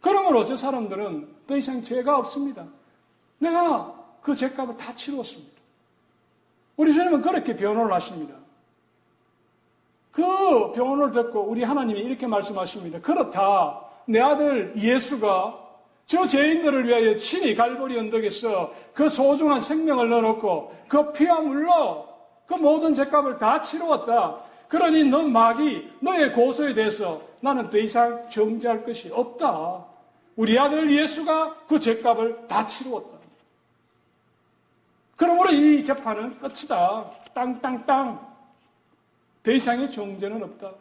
그러므로 0.00 0.44
저 0.44 0.56
사람들은 0.56 1.28
더 1.46 1.56
이상 1.56 1.82
죄가 1.82 2.18
없습니다. 2.18 2.66
내가 3.38 3.94
그 4.22 4.34
죄값을 4.34 4.76
다 4.76 4.94
치루었습니다. 4.94 5.58
우리 6.76 6.92
주님은 6.92 7.22
그렇게 7.22 7.56
변호를 7.56 7.92
하십니다. 7.92 8.34
그 10.12 10.72
변호를 10.72 11.12
듣고 11.12 11.42
우리 11.42 11.62
하나님이 11.62 12.00
이렇게 12.00 12.26
말씀하십니다. 12.26 13.00
그렇다. 13.00 13.80
내 14.06 14.20
아들 14.20 14.74
예수가 14.76 15.66
저 16.06 16.26
죄인들을 16.26 16.88
위하여 16.88 17.16
친히 17.18 17.54
갈보리 17.54 17.98
언덕에서 17.98 18.72
그 18.94 19.08
소중한 19.08 19.60
생명을 19.60 20.08
넣어놓고 20.08 20.74
그 20.88 21.12
피와 21.12 21.40
물로 21.42 22.07
그 22.48 22.54
모든 22.54 22.94
죄값을 22.94 23.38
다 23.38 23.60
치루었다. 23.60 24.40
그러니 24.68 25.04
너 25.04 25.22
마귀, 25.22 25.98
너의 26.00 26.32
고소에 26.32 26.74
대해서 26.74 27.22
나는 27.40 27.70
더 27.70 27.78
이상 27.78 28.28
정죄할 28.30 28.84
것이 28.84 29.10
없다. 29.12 29.84
우리 30.34 30.58
아들 30.58 30.90
예수가 30.90 31.66
그 31.68 31.78
죄값을 31.78 32.46
다 32.48 32.66
치루었다. 32.66 33.18
그러므로 35.16 35.50
이 35.50 35.82
재판은 35.84 36.38
끝이다. 36.38 37.10
땅땅땅. 37.34 38.26
더 39.42 39.50
이상의 39.50 39.90
정죄는 39.90 40.42
없다. 40.42 40.72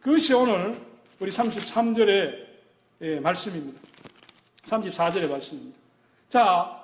그것이 0.00 0.32
오늘 0.32 0.80
우리 1.20 1.30
33절의 1.30 2.44
예, 3.00 3.20
말씀입니다. 3.20 3.80
34절의 4.62 5.28
말씀입니다. 5.30 5.78
자, 6.28 6.83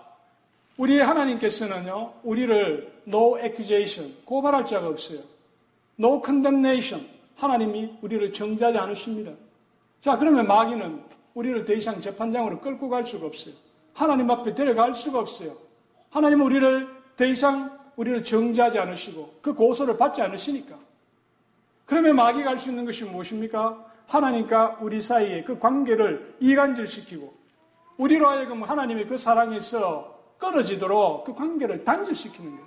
우리 0.81 0.99
하나님께서는요, 0.99 2.11
우리를 2.23 3.03
no 3.07 3.39
accusation, 3.39 4.17
고발할 4.25 4.65
자가 4.65 4.89
없어요. 4.89 5.21
no 5.99 6.23
condemnation, 6.25 7.07
하나님이 7.37 7.99
우리를 8.01 8.33
정죄하지 8.33 8.79
않으십니다. 8.79 9.33
자, 10.01 10.17
그러면 10.17 10.47
마귀는 10.47 11.03
우리를 11.35 11.67
더 11.67 11.75
이상 11.75 12.01
재판장으로 12.01 12.61
끌고 12.61 12.89
갈 12.89 13.05
수가 13.05 13.27
없어요. 13.27 13.53
하나님 13.93 14.31
앞에 14.31 14.55
데려갈 14.55 14.95
수가 14.95 15.19
없어요. 15.19 15.55
하나님은 16.09 16.47
우리를 16.47 16.89
더 17.15 17.27
이상 17.27 17.79
우리를 17.97 18.25
정죄하지 18.25 18.79
않으시고 18.79 19.35
그 19.43 19.53
고소를 19.53 19.99
받지 19.99 20.23
않으시니까. 20.23 20.79
그러면 21.85 22.17
마귀가 22.17 22.49
할 22.49 22.59
수 22.59 22.71
있는 22.71 22.87
것이 22.87 23.05
무엇입니까? 23.05 23.85
하나님과 24.07 24.79
우리 24.81 25.03
사이의 25.03 25.45
그 25.45 25.59
관계를 25.59 26.37
이간질시키고 26.41 27.35
우리로 27.99 28.31
하여금 28.31 28.63
하나님의 28.63 29.09
그 29.09 29.19
사랑에서 29.19 30.20
끊어지도록 30.41 31.25
그 31.25 31.35
관계를 31.35 31.85
단절시키는 31.85 32.51
거예요. 32.51 32.67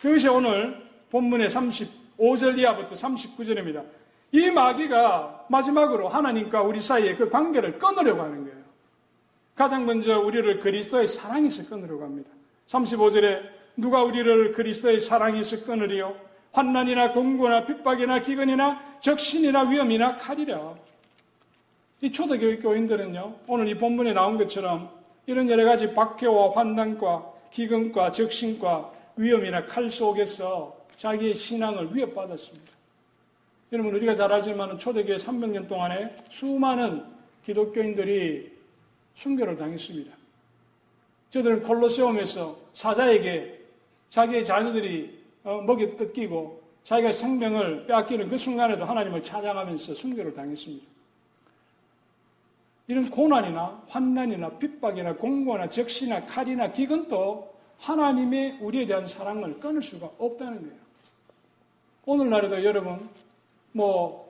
그것이 0.00 0.28
오늘 0.28 0.86
본문의 1.10 1.48
35절 1.48 2.58
이하부터 2.58 2.94
39절입니다. 2.94 3.84
이 4.30 4.50
마귀가 4.50 5.46
마지막으로 5.48 6.08
하나님과 6.08 6.62
우리 6.62 6.80
사이의 6.80 7.16
그 7.16 7.28
관계를 7.28 7.78
끊으려고 7.78 8.22
하는 8.22 8.44
거예요. 8.44 8.58
가장 9.56 9.86
먼저 9.86 10.20
우리를 10.20 10.60
그리스도의 10.60 11.06
사랑에서 11.06 11.68
끊으려고 11.68 12.04
합니다. 12.04 12.30
35절에 12.66 13.40
누가 13.76 14.02
우리를 14.02 14.52
그리스도의 14.52 15.00
사랑에서 15.00 15.64
끊으리요? 15.64 16.14
환난이나 16.52 17.12
공고나 17.12 17.64
핍박이나 17.66 18.20
기근이나 18.20 18.98
적신이나 19.00 19.62
위험이나 19.62 20.16
칼이라. 20.16 20.74
이 22.02 22.12
초대교육 22.12 22.62
교인들은요, 22.62 23.34
오늘 23.48 23.68
이 23.68 23.76
본문에 23.76 24.12
나온 24.12 24.36
것처럼 24.36 24.97
이런 25.28 25.46
여러 25.50 25.66
가지 25.66 25.92
박해와 25.92 26.52
환난과 26.52 27.34
기근과 27.50 28.12
적신과 28.12 28.90
위험이나 29.16 29.66
칼 29.66 29.90
속에서 29.90 30.74
자기의 30.96 31.34
신앙을 31.34 31.94
위협받았습니다. 31.94 32.72
여러분, 33.70 33.94
우리가 33.94 34.14
잘 34.14 34.32
알지만 34.32 34.78
초대교회 34.78 35.16
300년 35.16 35.68
동안에 35.68 36.16
수많은 36.30 37.04
기독교인들이 37.44 38.56
순교를 39.16 39.54
당했습니다. 39.56 40.10
저들은 41.28 41.62
콜로세움에서 41.62 42.56
사자에게 42.72 43.60
자기의 44.08 44.46
자녀들이 44.46 45.18
어, 45.44 45.60
먹이 45.60 45.94
뜯기고 45.98 46.62
자기가 46.84 47.12
생명을 47.12 47.84
빼앗기는 47.86 48.30
그 48.30 48.38
순간에도 48.38 48.86
하나님을 48.86 49.22
찬양하면서 49.22 49.94
순교를 49.94 50.32
당했습니다. 50.32 50.97
이런 52.88 53.10
고난이나 53.10 53.82
환난이나 53.86 54.48
핍박이나 54.58 55.14
공고나 55.16 55.68
적시나 55.68 56.24
칼이나 56.24 56.72
기근도 56.72 57.54
하나님의 57.78 58.58
우리에 58.60 58.86
대한 58.86 59.06
사랑을 59.06 59.60
끊을 59.60 59.82
수가 59.82 60.10
없다는 60.18 60.62
거예요. 60.62 60.88
오늘날에도 62.06 62.64
여러분 62.64 63.08
뭐 63.72 64.26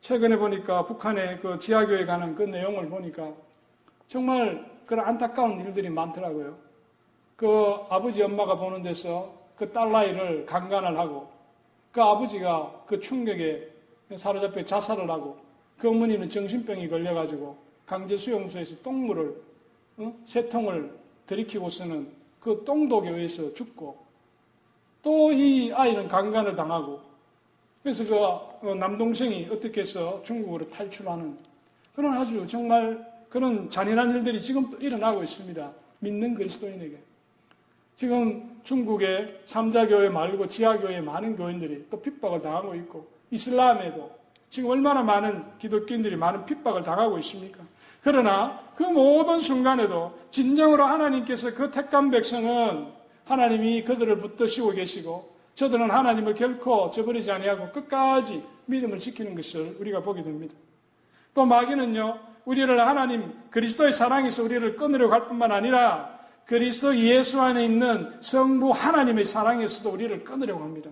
최근에 0.00 0.36
보니까 0.36 0.84
북한의 0.86 1.40
그 1.40 1.58
지하교회 1.60 2.04
가는 2.04 2.34
그 2.34 2.42
내용을 2.42 2.88
보니까 2.88 3.32
정말 4.08 4.68
그런 4.86 5.06
안타까운 5.06 5.60
일들이 5.60 5.88
많더라고요. 5.88 6.56
그 7.36 7.76
아버지 7.88 8.22
엄마가 8.24 8.56
보는 8.56 8.82
데서 8.82 9.32
그 9.54 9.70
딸나이를 9.72 10.46
강간을 10.46 10.98
하고 10.98 11.30
그 11.92 12.02
아버지가 12.02 12.82
그 12.86 12.98
충격에 12.98 13.68
사로잡혀 14.16 14.64
자살을 14.64 15.08
하고 15.08 15.38
그 15.78 15.88
어머니는 15.88 16.28
정신병이 16.28 16.88
걸려가지고 16.88 17.69
강제 17.90 18.16
수용소에서 18.16 18.76
똥물을 18.84 19.34
어? 19.96 20.14
세 20.24 20.48
통을 20.48 20.96
들이키고서는 21.26 22.06
그 22.38 22.62
똥독에 22.64 23.10
의해서 23.10 23.52
죽고 23.52 23.98
또 25.02 25.32
이 25.32 25.72
아이는 25.72 26.06
강간을 26.06 26.54
당하고 26.54 27.00
그래서 27.82 28.04
그 28.06 28.14
어, 28.16 28.74
남동생이 28.76 29.48
어떻게 29.50 29.80
해서 29.80 30.22
중국으로 30.22 30.70
탈출하는 30.70 31.36
그런 31.96 32.12
아주 32.16 32.46
정말 32.46 33.04
그런 33.28 33.68
잔인한 33.68 34.14
일들이 34.14 34.40
지금 34.40 34.70
일어나고 34.80 35.24
있습니다. 35.24 35.72
믿는 35.98 36.34
그리스도인에게. 36.34 36.96
지금 37.96 38.60
중국의 38.62 39.40
삼자교회 39.46 40.10
말고 40.10 40.46
지하교회 40.46 41.00
많은 41.00 41.36
교인들이 41.36 41.86
또 41.90 42.00
핍박을 42.00 42.40
당하고 42.40 42.76
있고 42.76 43.08
이슬람에도 43.32 44.20
지금 44.48 44.70
얼마나 44.70 45.02
많은 45.02 45.58
기독교인들이 45.58 46.16
많은 46.16 46.44
핍박을 46.44 46.82
당하고 46.82 47.18
있습니까? 47.18 47.64
그러나 48.02 48.60
그 48.76 48.82
모든 48.84 49.38
순간에도 49.38 50.18
진정으로 50.30 50.84
하나님께서 50.84 51.54
그 51.54 51.70
택한 51.70 52.10
백성은 52.10 52.86
하나님이 53.24 53.84
그들을 53.84 54.18
붙드시고 54.18 54.72
계시고 54.72 55.30
저들은 55.54 55.90
하나님을 55.90 56.34
결코 56.34 56.90
저버리지 56.90 57.30
아니하고 57.30 57.70
끝까지 57.72 58.42
믿음을 58.66 58.98
지키는 58.98 59.34
것을 59.34 59.76
우리가 59.78 60.00
보게 60.00 60.22
됩니다. 60.22 60.54
또 61.34 61.44
마귀는요, 61.44 62.18
우리를 62.44 62.80
하나님 62.80 63.32
그리스도의 63.50 63.92
사랑에서 63.92 64.42
우리를 64.42 64.76
끊으려고 64.76 65.12
할 65.12 65.26
뿐만 65.26 65.52
아니라 65.52 66.18
그리스도 66.46 66.96
예수 66.96 67.40
안에 67.40 67.64
있는 67.64 68.12
성부 68.20 68.70
하나님의 68.70 69.24
사랑에서도 69.24 69.90
우리를 69.90 70.24
끊으려고 70.24 70.62
합니다. 70.64 70.90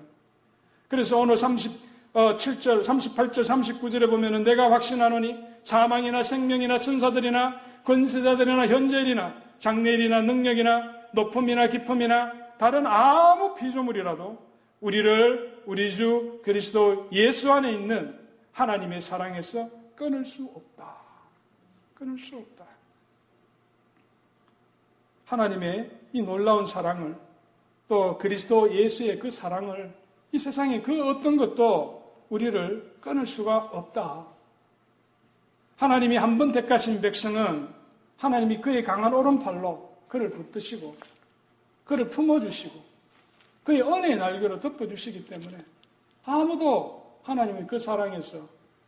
그래서 0.89 1.19
오늘 1.19 1.35
37절, 1.35 2.85
38절, 2.85 3.41
39절에 3.41 4.09
보면은 4.09 4.45
내가 4.45 4.71
확신하노니 4.71 5.48
사망이나 5.69 6.23
생명이나 6.23 6.79
천사들이나 6.79 7.61
권세자들이나 7.85 8.69
현재일이나 8.69 9.35
장래일이나 9.59 10.23
능력이나 10.23 11.11
높음이나 11.13 11.69
깊음이나 11.69 12.33
다른 12.57 12.87
아무 12.87 13.55
피조물이라도 13.55 14.39
우리를 14.81 15.63
우리 15.67 15.95
주 15.95 16.41
그리스도 16.43 17.09
예수 17.13 17.53
안에 17.53 17.71
있는 17.71 18.19
하나님의 18.53 19.03
사랑에서 19.03 19.69
끊을 19.95 20.25
수 20.25 20.45
없다. 20.55 20.97
끊을 21.95 22.19
수 22.19 22.37
없다. 22.37 22.65
하나님의 25.27 25.91
이 26.15 26.23
놀라운 26.23 26.65
사랑을 26.65 27.15
또 27.89 28.17
그리스도 28.17 28.73
예수의 28.73 29.19
그 29.19 29.29
사랑을 29.29 29.93
이 30.33 30.39
세상에 30.39 30.81
그 30.81 31.07
어떤 31.07 31.37
것도 31.37 32.25
우리를 32.31 32.97
끊을 33.03 33.27
수가 33.27 33.57
없다. 33.57 34.38
하나님이 35.79 36.17
한 36.17 36.37
번 36.37 36.51
택하신 36.53 37.01
백성은 37.01 37.69
하나님이 38.19 38.61
그의 38.61 38.83
강한 38.83 39.15
오른팔로 39.15 39.97
그를 40.09 40.29
붙드시고 40.29 40.97
그를 41.85 42.09
품어주시고 42.09 42.81
그의 43.63 43.83
은혜의 43.83 44.17
날개로 44.17 44.59
덮어주시기 44.59 45.27
때문에 45.27 45.57
아무도 46.25 47.21
하나님의 47.23 47.67
그 47.67 47.79
사랑에서 47.79 48.41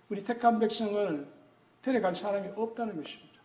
우리 0.08 0.22
택한 0.24 0.58
백성을 0.58 1.26
데려갈 1.82 2.14
사람이 2.14 2.48
없다는 2.56 3.00
것입니다. 3.00 3.40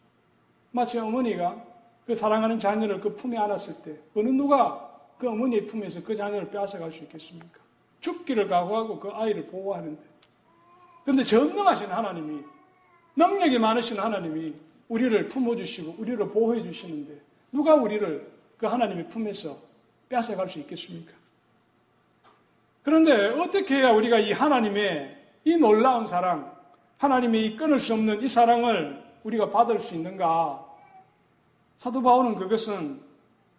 마치 0.71 0.97
어머니가 0.97 1.63
그 2.07 2.15
사랑하는 2.15 2.59
자녀를 2.59 2.99
그 2.99 3.15
품에 3.15 3.37
안았을 3.37 3.75
때 3.83 3.97
어느 4.15 4.29
누가 4.29 4.91
그 5.19 5.29
어머니의 5.29 5.65
품에서 5.67 6.01
그 6.03 6.15
자녀를 6.15 6.49
빼앗아갈 6.49 6.91
수 6.91 7.03
있겠습니까? 7.03 7.59
죽기를 7.99 8.47
각오하고 8.47 8.99
그 8.99 9.09
아이를 9.09 9.45
보호하는데. 9.47 10.01
그런데 11.03 11.23
전능하신 11.23 11.87
하나님이 11.87 12.43
능력이 13.15 13.59
많으신 13.59 13.99
하나님이 13.99 14.53
우리를 14.89 15.27
품어주시고 15.27 15.95
우리를 15.99 16.29
보호해 16.29 16.61
주시는데 16.61 17.19
누가 17.51 17.75
우리를 17.75 18.31
그 18.57 18.65
하나님의 18.65 19.07
품에서 19.09 19.57
빼앗아갈 20.09 20.47
수 20.47 20.59
있겠습니까? 20.59 21.13
그런데 22.83 23.29
어떻게 23.29 23.77
해야 23.77 23.91
우리가 23.91 24.19
이 24.19 24.31
하나님의 24.31 25.17
이 25.45 25.55
놀라운 25.55 26.05
사랑, 26.05 26.55
하나님의 26.97 27.45
이 27.45 27.55
끊을 27.55 27.79
수 27.79 27.93
없는 27.93 28.21
이 28.21 28.27
사랑을 28.27 29.03
우리가 29.23 29.49
받을 29.49 29.79
수 29.79 29.95
있는가? 29.95 30.63
사도 31.77 32.01
바울은 32.01 32.35
그것은 32.35 33.01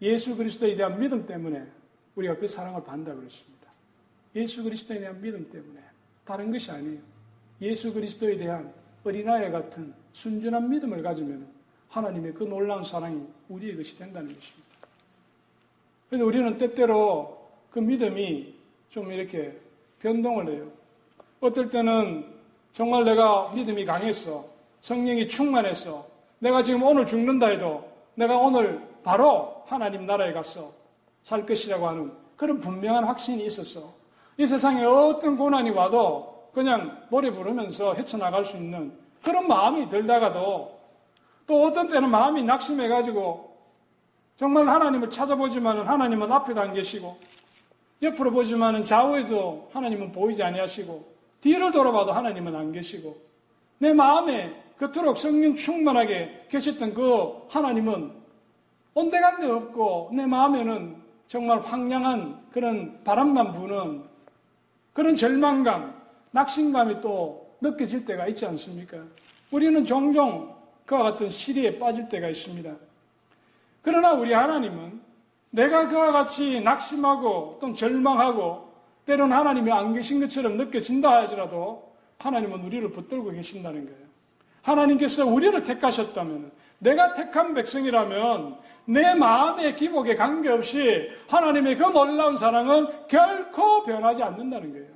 예수 0.01 0.37
그리스도에 0.37 0.77
대한 0.77 0.99
믿음 0.99 1.27
때문에 1.27 1.67
우리가 2.15 2.37
그 2.37 2.47
사랑을 2.47 2.85
받는다고 2.85 3.19
그랬습니다. 3.19 3.71
예수 4.35 4.63
그리스도에 4.63 5.01
대한 5.01 5.21
믿음 5.21 5.51
때문에 5.51 5.81
다른 6.25 6.53
것이 6.53 6.71
아니에요. 6.71 7.01
예수 7.63 7.93
그리스도에 7.93 8.37
대한 8.37 8.73
어린아이 9.07 9.53
같은 9.53 9.95
순전한 10.13 10.69
믿음을 10.69 11.03
가지면 11.03 11.47
하나님의 11.89 12.35
그 12.35 12.45
놀라운 12.45 12.83
사랑이 12.83 13.23
우리의 13.49 13.77
것이 13.77 13.97
된다는 13.97 14.29
것입니다. 14.29 14.67
그런데 16.09 16.25
우리는 16.25 16.59
때때로 16.59 17.39
그 17.71 17.79
믿음이 17.79 18.55
좀 18.89 19.13
이렇게 19.13 19.57
변동을 20.01 20.53
해요. 20.53 20.67
어떨 21.41 21.71
때는 21.71 22.27
정말 22.73 23.05
내가 23.05 23.53
믿음이 23.55 23.85
강했어. 23.85 24.45
성령이 24.81 25.29
충만했어. 25.29 26.07
내가 26.39 26.63
지금 26.63 26.83
오늘 26.83 27.07
죽는다 27.07 27.49
해도 27.49 27.91
내가 28.15 28.37
오늘 28.37 28.81
바로 29.03 29.63
하나님 29.67 30.07
나라에 30.07 30.33
가서 30.33 30.73
살 31.23 31.47
것이라고 31.47 31.87
하는 31.89 32.13
그런 32.37 32.61
분명한 32.61 33.05
확신이 33.05 33.47
있었어. 33.47 33.95
이 34.37 34.47
세상에 34.47 34.85
어떤 34.85 35.37
고난이 35.37 35.71
와도 35.71 36.36
그냥 36.57 37.03
노래 37.11 37.31
부르면서 37.31 37.93
헤쳐나갈 37.93 38.43
수 38.43 38.57
있는 38.57 38.91
그런 39.23 39.47
마음이 39.47 39.91
들다가도 39.91 40.81
또 41.47 41.63
어떤 41.65 41.87
때는 41.87 42.09
마음이 42.09 42.45
낙심해가지고 42.45 43.55
정말 44.39 44.67
하나님을 44.67 45.11
찾아보지만 45.11 45.87
하나님은 45.87 46.33
앞에도 46.33 46.63
안 46.63 46.73
계시고 46.73 47.19
옆으로 48.01 48.31
보지만 48.31 48.83
좌우에도 48.85 49.69
하나님은 49.75 50.13
보이지 50.13 50.43
아니하시고 50.43 51.05
뒤를 51.43 51.71
돌아봐도 51.73 52.13
하나님은 52.13 52.57
안 52.57 52.73
계시고 52.73 53.19
내 53.77 53.93
마음에 53.93 54.59
그토록 54.79 55.19
성령 55.19 55.55
충만하게 55.57 56.47
계셨던 56.49 56.95
그 56.95 57.47
하나님은 57.51 58.13
온데간데 58.95 59.47
없고 59.47 60.13
내 60.15 60.25
마음에는 60.25 60.97
정말 61.29 61.61
황량한 61.61 62.47
그런 62.51 63.05
바람만 63.05 63.53
부는 63.53 64.05
그런 64.95 65.15
절망감, 65.15 65.96
낙심감이 66.31 67.01
또 67.01 67.57
느껴질 67.61 68.05
때가 68.05 68.27
있지 68.29 68.47
않습니까? 68.47 68.99
우리는 69.51 69.85
종종 69.85 70.55
그와 70.85 71.03
같은 71.03 71.29
시리에 71.29 71.79
빠질 71.79 72.09
때가 72.09 72.29
있습니다. 72.29 72.75
그러나 73.83 74.13
우리 74.13 74.33
하나님은 74.33 75.01
내가 75.51 75.89
그와 75.89 76.13
같이 76.13 76.61
낙심하고 76.61 77.59
또 77.61 77.73
절망하고 77.73 78.73
때로는 79.07 79.37
하나님이 79.37 79.71
안 79.71 79.95
계신 79.95 80.21
것처럼 80.21 80.57
느껴진다 80.57 81.23
하더라도 81.23 81.93
하나님은 82.19 82.65
우리를 82.65 82.91
붙들고 82.91 83.31
계신다는 83.31 83.85
거예요. 83.85 84.07
하나님께서 84.63 85.25
우리를 85.25 85.63
택하셨다면 85.63 86.51
내가 86.79 87.15
택한 87.15 87.55
백성이라면 87.55 88.57
내 88.87 89.15
마음의 89.15 89.77
기복에 89.77 90.17
관계없이 90.17 91.09
하나님의 91.29 91.77
그 91.77 91.85
놀라운 91.85 92.37
사랑은 92.37 93.07
결코 93.09 93.85
변하지 93.85 94.23
않는다는 94.23 94.73
거예요. 94.73 94.96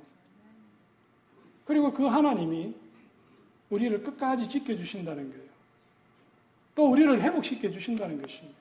그리고 1.65 1.93
그 1.93 2.05
하나님이 2.05 2.73
우리를 3.69 4.03
끝까지 4.03 4.47
지켜주신다는 4.47 5.29
거예요. 5.29 5.51
또 6.75 6.89
우리를 6.89 7.21
회복시켜 7.21 7.69
주신다는 7.69 8.21
것입니다. 8.21 8.59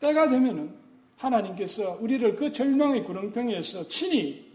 때가 0.00 0.28
되면은 0.28 0.74
하나님께서 1.16 1.98
우리를 2.00 2.36
그 2.36 2.50
절망의 2.50 3.04
구렁텅이에서 3.04 3.88
친히 3.88 4.50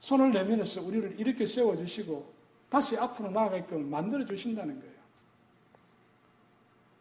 손을 0.00 0.32
내면서 0.32 0.82
우리를 0.82 1.14
이렇게 1.18 1.46
세워주시고 1.46 2.32
다시 2.68 2.96
앞으로 2.96 3.30
나아가게끔 3.30 3.88
만들어 3.88 4.24
주신다는 4.24 4.80
거예요. 4.80 4.94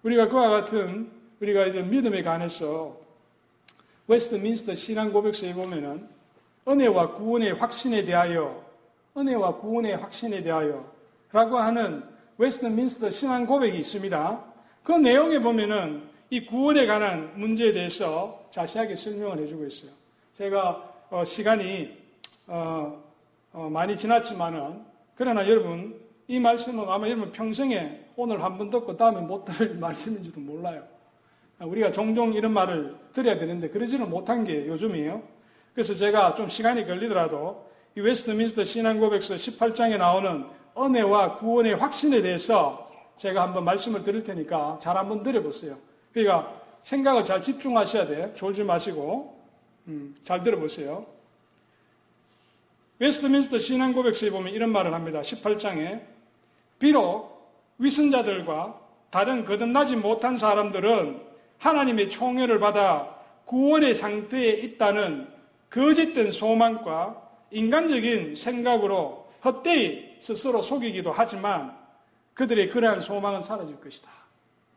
우리가 0.04 0.28
그와 0.28 0.50
같은 0.50 1.12
우리가 1.40 1.68
이제 1.68 1.82
믿음에 1.82 2.22
관해서 2.22 3.00
웨스트민스터 4.08 4.74
신앙 4.74 5.12
고백서에 5.12 5.54
보면은 5.54 6.08
은혜와 6.68 7.14
구원의 7.16 7.54
확신에 7.54 8.04
대하여 8.04 8.69
은혜와 9.20 9.58
구원의 9.58 9.98
확신에 9.98 10.42
대하여 10.42 10.86
라고 11.32 11.58
하는 11.58 12.04
웨스트민스터 12.38 13.10
신앙 13.10 13.46
고백이 13.46 13.78
있습니다. 13.80 14.44
그 14.84 14.94
내용에 14.94 15.40
보면은 15.40 16.04
이 16.30 16.46
구원에 16.46 16.86
관한 16.86 17.34
문제에 17.36 17.72
대해서 17.74 18.46
자세하게 18.52 18.96
설명을 18.96 19.40
해주고 19.40 19.66
있어요. 19.66 19.92
제가 20.36 20.90
어, 21.10 21.24
시간이 21.24 21.98
어, 22.48 23.04
어, 23.52 23.70
많이 23.70 23.98
지났지만은 23.98 24.86
그러나 25.16 25.48
여러분 25.48 26.00
이 26.28 26.40
말씀은 26.40 26.88
아마 26.88 27.08
여러분 27.08 27.32
평생에 27.32 28.06
오늘 28.16 28.44
한 28.44 28.58
번 28.58 28.70
듣고 28.70 28.96
다음에 28.96 29.20
못 29.22 29.44
들을 29.46 29.76
말씀인지도 29.80 30.40
몰라요. 30.40 30.84
우리가 31.60 31.92
종종 31.92 32.34
이런 32.34 32.54
말을 32.54 32.96
드려야 33.12 33.38
되는데 33.38 33.70
그러지는 33.70 34.10
못한 34.10 34.46
게 34.46 34.66
요즘이에요. 34.68 35.22
그래서 35.74 35.94
제가 35.94 36.36
좀 36.36 36.48
시간이 36.48 36.86
걸리더라도 36.86 37.69
이 38.00 38.02
웨스트민스터 38.02 38.64
신앙고백서 38.64 39.36
18장에 39.36 39.98
나오는 39.98 40.46
은혜와 40.78 41.36
구원의 41.36 41.76
확신에 41.76 42.22
대해서 42.22 42.90
제가 43.18 43.42
한번 43.42 43.66
말씀을 43.66 44.06
드릴 44.06 44.24
테니까 44.24 44.80
잘 44.82 44.96
한번 44.96 45.22
들어보세요. 45.22 45.78
그러니까 46.14 46.62
생각을 46.82 47.26
잘 47.26 47.44
집중하셔야 47.44 48.08
돼. 48.08 48.34
졸지 48.36 48.64
마시고. 48.64 49.38
음, 49.90 50.16
잘 50.24 50.44
들어보세요. 50.44 51.08
웨스트민스터 53.00 53.58
신앙 53.58 53.92
고백서에 53.92 54.30
보면 54.30 54.54
이런 54.54 54.72
말을 54.72 54.94
합니다. 54.94 55.20
18장에 55.20 56.02
비록 56.80 57.52
위선자들과 57.80 58.80
다른 59.10 59.44
거듭나지 59.44 59.98
못한 59.98 60.38
사람들은 60.38 61.22
하나님의 61.58 62.10
총애를 62.10 62.62
받아 62.62 63.14
구원의 63.44 63.94
상태에 63.94 64.52
있다는 64.52 65.28
거짓된 65.70 66.32
소망과 66.32 67.29
인간적인 67.52 68.36
생각으로 68.36 69.28
헛되이 69.44 70.18
스스로 70.20 70.62
속이기도 70.62 71.12
하지만 71.12 71.78
그들의 72.34 72.70
그러한 72.70 73.00
소망은 73.00 73.42
사라질 73.42 73.80
것이다. 73.80 74.10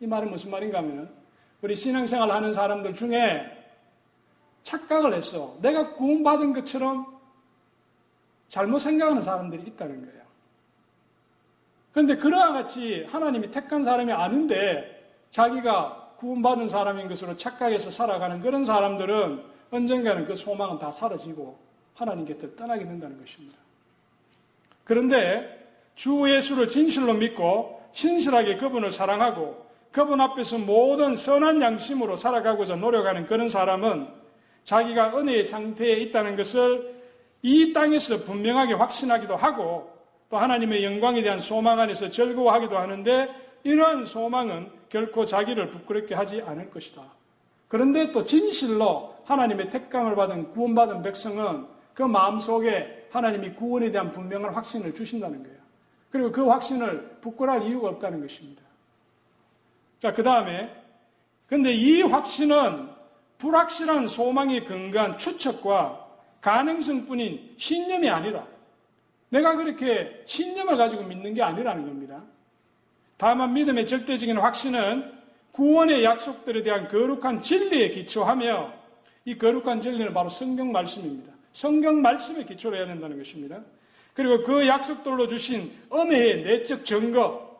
이 0.00 0.06
말은 0.06 0.30
무슨 0.30 0.50
말인가 0.50 0.78
하면 0.78 1.12
우리 1.60 1.76
신앙생활 1.76 2.30
하는 2.30 2.52
사람들 2.52 2.94
중에 2.94 3.62
착각을 4.62 5.14
했어. 5.14 5.56
내가 5.60 5.94
구원받은 5.94 6.52
것처럼 6.54 7.06
잘못 8.48 8.80
생각하는 8.80 9.22
사람들이 9.22 9.62
있다는 9.62 10.04
거예요. 10.04 10.22
그런데 11.92 12.16
그러한 12.16 12.54
같이 12.54 13.04
하나님이 13.10 13.50
택한 13.50 13.84
사람이 13.84 14.12
아는데 14.12 15.02
자기가 15.30 16.14
구원받은 16.18 16.68
사람인 16.68 17.08
것으로 17.08 17.36
착각해서 17.36 17.90
살아가는 17.90 18.40
그런 18.40 18.64
사람들은 18.64 19.44
언젠가는 19.70 20.26
그 20.26 20.34
소망은 20.34 20.78
다 20.78 20.90
사라지고 20.90 21.58
하나님 21.94 22.24
곁을 22.24 22.56
떠나게 22.56 22.84
된다는 22.84 23.18
것입니다. 23.18 23.56
그런데 24.84 25.62
주 25.94 26.24
예수를 26.28 26.68
진실로 26.68 27.14
믿고 27.14 27.80
신실하게 27.92 28.56
그분을 28.56 28.90
사랑하고 28.90 29.66
그분 29.92 30.20
앞에서 30.20 30.58
모든 30.58 31.14
선한 31.14 31.60
양심으로 31.60 32.16
살아가고자 32.16 32.76
노력하는 32.76 33.26
그런 33.26 33.48
사람은 33.48 34.08
자기가 34.64 35.18
은혜의 35.18 35.44
상태에 35.44 35.96
있다는 35.96 36.36
것을 36.36 37.02
이 37.42 37.72
땅에서 37.72 38.18
분명하게 38.24 38.74
확신하기도 38.74 39.36
하고 39.36 39.92
또 40.30 40.38
하나님의 40.38 40.84
영광에 40.84 41.22
대한 41.22 41.38
소망 41.38 41.78
안에서 41.78 42.08
즐거워하기도 42.08 42.78
하는데 42.78 43.28
이러한 43.64 44.04
소망은 44.04 44.70
결코 44.88 45.24
자기를 45.24 45.70
부끄럽게 45.70 46.14
하지 46.14 46.42
않을 46.42 46.70
것이다. 46.70 47.02
그런데 47.68 48.12
또 48.12 48.24
진실로 48.24 49.14
하나님의 49.24 49.68
택감을 49.70 50.14
받은 50.14 50.52
구원받은 50.52 51.02
백성은 51.02 51.66
그 51.94 52.02
마음속에 52.02 53.08
하나님이 53.10 53.52
구원에 53.54 53.90
대한 53.90 54.12
분명한 54.12 54.54
확신을 54.54 54.94
주신다는 54.94 55.42
거예요. 55.42 55.58
그리고 56.10 56.32
그 56.32 56.46
확신을 56.46 57.18
부끄러울 57.20 57.64
이유가 57.64 57.88
없다는 57.88 58.20
것입니다. 58.20 58.62
자, 60.00 60.12
그 60.12 60.22
다음에 60.22 60.74
근데 61.46 61.72
이 61.72 62.02
확신은 62.02 62.88
불확실한 63.38 64.08
소망에 64.08 64.64
근거한 64.64 65.18
추측과 65.18 66.06
가능성뿐인 66.40 67.54
신념이 67.56 68.08
아니라 68.08 68.46
내가 69.30 69.56
그렇게 69.56 70.22
신념을 70.26 70.76
가지고 70.76 71.04
믿는 71.04 71.34
게 71.34 71.42
아니라는 71.42 71.86
겁니다. 71.86 72.22
다만 73.16 73.52
믿음의 73.54 73.86
절대적인 73.86 74.38
확신은 74.38 75.12
구원의 75.52 76.04
약속들에 76.04 76.62
대한 76.62 76.88
거룩한 76.88 77.40
진리에 77.40 77.90
기초하며 77.90 78.72
이 79.24 79.38
거룩한 79.38 79.80
진리는 79.80 80.12
바로 80.12 80.28
성경 80.28 80.72
말씀입니다. 80.72 81.31
성경 81.52 82.02
말씀에 82.02 82.44
기초로 82.44 82.76
해야 82.76 82.86
된다는 82.86 83.18
것입니다. 83.18 83.60
그리고 84.14 84.42
그 84.42 84.66
약속들로 84.66 85.26
주신 85.28 85.72
은혜의 85.92 86.42
내적 86.42 86.84
증거, 86.84 87.52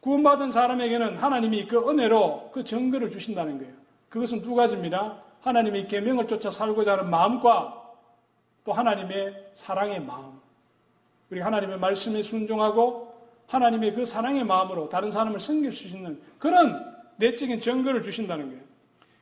구원받은 0.00 0.50
사람에게는 0.50 1.16
하나님이 1.18 1.66
그 1.66 1.76
은혜로 1.88 2.50
그 2.52 2.64
증거를 2.64 3.10
주신다는 3.10 3.58
거예요. 3.58 3.72
그것은 4.08 4.42
두 4.42 4.54
가지입니다. 4.54 5.22
하나님의 5.42 5.88
계명을 5.88 6.26
쫓아 6.26 6.50
살고자 6.50 6.92
하는 6.92 7.10
마음과 7.10 7.80
또 8.64 8.72
하나님의 8.72 9.50
사랑의 9.54 10.00
마음. 10.00 10.40
우리 11.30 11.40
하나님의 11.40 11.78
말씀에 11.78 12.22
순종하고 12.22 13.14
하나님의 13.46 13.94
그 13.94 14.04
사랑의 14.04 14.44
마음으로 14.44 14.88
다른 14.88 15.10
사람을 15.10 15.38
섬길 15.38 15.72
수 15.72 15.88
있는 15.88 16.20
그런 16.38 16.94
내적인 17.16 17.60
증거를 17.60 18.00
주신다는 18.02 18.48
거예요. 18.48 18.62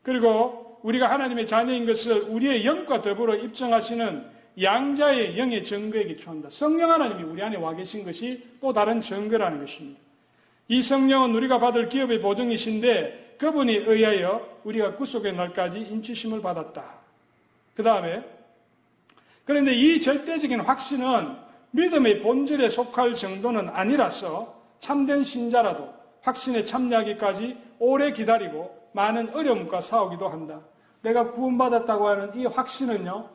그리고 0.02 0.67
우리가 0.82 1.10
하나님의 1.10 1.46
자녀인 1.46 1.86
것을 1.86 2.22
우리의 2.28 2.64
영과 2.64 3.00
더불어 3.00 3.36
입증하시는 3.36 4.38
양자의 4.60 5.38
영의 5.38 5.62
증거에 5.62 6.04
기초한다. 6.04 6.48
성령 6.48 6.90
하나님이 6.90 7.22
우리 7.22 7.42
안에 7.42 7.56
와 7.56 7.74
계신 7.74 8.04
것이 8.04 8.44
또 8.60 8.72
다른 8.72 9.00
증거라는 9.00 9.60
것입니다. 9.60 10.00
이 10.68 10.82
성령은 10.82 11.34
우리가 11.34 11.58
받을 11.58 11.88
기업의 11.88 12.20
보증이신데 12.20 13.36
그분이 13.38 13.74
의하여 13.74 14.60
우리가 14.64 14.96
구속의 14.96 15.34
날까지 15.34 15.78
인치심을 15.78 16.40
받았다. 16.40 16.84
그 17.74 17.82
다음에 17.82 18.24
그런데 19.44 19.72
이 19.72 20.00
절대적인 20.00 20.60
확신은 20.60 21.36
믿음의 21.70 22.20
본질에 22.20 22.68
속할 22.68 23.14
정도는 23.14 23.68
아니라서 23.68 24.60
참된 24.78 25.22
신자라도 25.22 25.94
확신에 26.22 26.64
참여하기까지 26.64 27.56
오래 27.78 28.12
기다리고 28.12 28.76
많은 28.92 29.34
어려움과 29.34 29.80
싸우기도 29.80 30.28
한다. 30.28 30.60
내가 31.02 31.32
구원받았다고 31.32 32.08
하는 32.08 32.34
이 32.34 32.46
확신은요, 32.46 33.28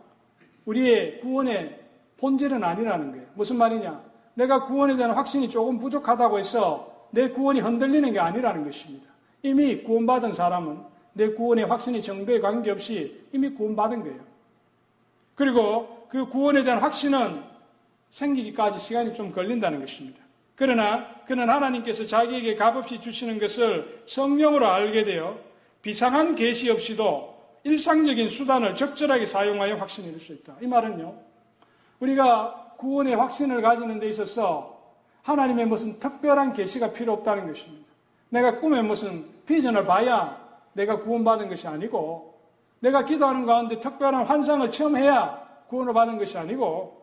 우리의 0.66 1.20
구원의 1.22 1.80
본질은 2.18 2.64
아니라는 2.64 3.12
거예요. 3.12 3.26
무슨 3.36 3.58
말이냐? 3.58 4.02
내가 4.36 4.66
구원에 4.66 4.96
대한 4.96 5.12
확신이 5.12 5.50
조금 5.50 5.80
부족하다고 5.80 6.40
해서 6.40 7.08
내 7.12 7.30
구원이 7.30 7.60
흔들리는 7.60 8.12
게 8.12 8.20
아니라는 8.20 8.64
것입니다. 8.64 9.08
이미 9.44 9.84
구원받은 9.84 10.34
사람은 10.34 10.80
내 11.14 11.30
구원의 11.30 11.66
확신이 11.66 12.02
정도에 12.02 12.40
관계없이 12.40 13.28
이미 13.32 13.50
구원받은 13.50 14.04
거예요. 14.04 14.20
그리고 15.36 16.08
그 16.10 16.28
구원에 16.28 16.64
대한 16.64 16.80
확신은 16.80 17.44
생기기까지 18.10 18.78
시간이 18.80 19.14
좀 19.14 19.32
걸린다는 19.32 19.80
것입니다. 19.80 20.23
그러나 20.56 21.08
그는 21.26 21.50
하나님께서 21.50 22.06
자기에게 22.06 22.56
값없이 22.56 23.00
주시는 23.00 23.40
것을 23.40 24.04
성령으로 24.06 24.68
알게 24.68 25.04
되어 25.04 25.38
비상한 25.82 26.36
계시 26.36 26.70
없이도 26.70 27.34
일상적인 27.64 28.28
수단을 28.28 28.76
적절하게 28.76 29.26
사용하여 29.26 29.76
확신을 29.76 30.10
이룰 30.10 30.20
수 30.20 30.34
있다. 30.34 30.56
이 30.62 30.68
말은요. 30.68 31.16
우리가 32.00 32.74
구원의 32.78 33.16
확신을 33.16 33.62
가지는 33.62 34.00
데 34.00 34.08
있어서 34.10 34.74
하나님의 35.24 35.66
무슨 35.66 36.00
특별한 36.00 36.54
계시가 36.54 36.92
필요 36.92 37.14
없다는 37.14 37.48
것입니다. 37.48 37.86
내가 38.30 38.60
꿈에 38.60 38.82
무슨 38.82 39.26
비전을 39.46 39.86
봐야 39.86 40.38
내가 40.74 41.00
구원받은 41.00 41.50
것이 41.50 41.68
아니고 41.68 42.34
내가 42.80 43.06
기도하는 43.06 43.46
가운데 43.46 43.80
특별한 43.80 44.26
환상을 44.26 44.70
처음 44.72 44.98
해야 44.98 45.42
구원을 45.70 45.94
받은 45.94 46.18
것이 46.18 46.38
아니고 46.38 47.02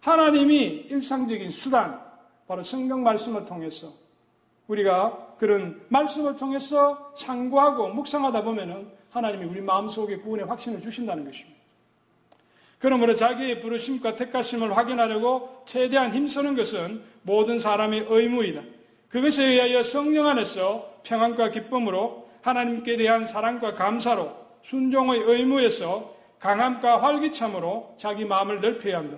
하나님이 0.00 0.86
일상적인 0.88 1.50
수단, 1.50 2.00
바로 2.46 2.62
성경 2.62 3.02
말씀을 3.02 3.44
통해서 3.44 3.92
우리가 4.68 5.34
그런 5.38 5.80
말씀을 5.88 6.36
통해서 6.36 7.12
상고하고 7.14 7.88
묵상하다 7.88 8.42
보면은 8.42 8.90
하나님이 9.10 9.44
우리 9.46 9.60
마음속에 9.60 10.18
구원의 10.18 10.46
확신을 10.46 10.80
주신다는 10.80 11.24
것입니다. 11.24 11.56
그러므로 12.78 13.14
자기의 13.14 13.60
부르심과 13.60 14.16
택하심을 14.16 14.76
확인하려고 14.76 15.62
최대한 15.64 16.12
힘쓰는 16.12 16.56
것은 16.56 17.02
모든 17.22 17.58
사람의 17.58 18.06
의무이다. 18.08 18.62
그것에 19.08 19.44
의하여 19.44 19.82
성령 19.82 20.26
안에서 20.26 21.00
평안과 21.04 21.50
기쁨으로 21.50 22.28
하나님께 22.42 22.96
대한 22.96 23.24
사랑과 23.24 23.74
감사로 23.74 24.30
순종의 24.62 25.20
의무에서 25.20 26.14
강함과 26.38 27.02
활기참으로 27.02 27.94
자기 27.96 28.24
마음을 28.24 28.60
넓혀야 28.60 28.98
한다. 28.98 29.16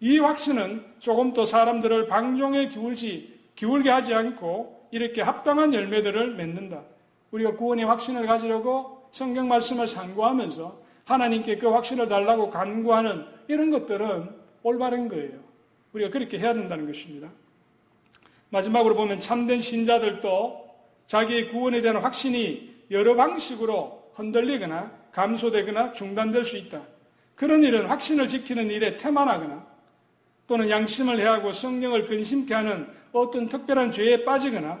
이 0.00 0.18
확신은 0.18 0.84
조금 0.98 1.32
더 1.32 1.44
사람들을 1.44 2.06
방종에 2.06 2.68
기울지, 2.68 3.34
기울게 3.54 3.90
하지 3.90 4.12
않고 4.14 4.88
이렇게 4.90 5.22
합당한 5.22 5.72
열매들을 5.72 6.34
맺는다. 6.34 6.82
우리가 7.30 7.56
구원의 7.56 7.86
확신을 7.86 8.26
가지려고 8.26 9.08
성경 9.10 9.48
말씀을 9.48 9.86
상고하면서 9.86 10.86
하나님께 11.04 11.56
그 11.56 11.68
확신을 11.68 12.08
달라고 12.08 12.50
간구하는 12.50 13.24
이런 13.48 13.70
것들은 13.70 14.28
올바른 14.62 15.08
거예요. 15.08 15.38
우리가 15.92 16.10
그렇게 16.10 16.38
해야 16.38 16.52
된다는 16.52 16.86
것입니다. 16.86 17.30
마지막으로 18.50 18.94
보면 18.94 19.20
참된 19.20 19.60
신자들도 19.60 20.66
자기의 21.06 21.48
구원에 21.48 21.80
대한 21.80 21.96
확신이 21.98 22.74
여러 22.90 23.14
방식으로 23.14 24.10
흔들리거나 24.14 24.90
감소되거나 25.12 25.92
중단될 25.92 26.44
수 26.44 26.56
있다. 26.56 26.82
그런 27.34 27.62
일은 27.62 27.86
확신을 27.86 28.28
지키는 28.28 28.70
일에 28.70 28.96
태만하거나 28.96 29.75
또는 30.46 30.70
양심을 30.70 31.18
해하고 31.18 31.52
성령을 31.52 32.06
근심케 32.06 32.54
하는 32.54 32.88
어떤 33.12 33.48
특별한 33.48 33.92
죄에 33.92 34.24
빠지거나 34.24 34.80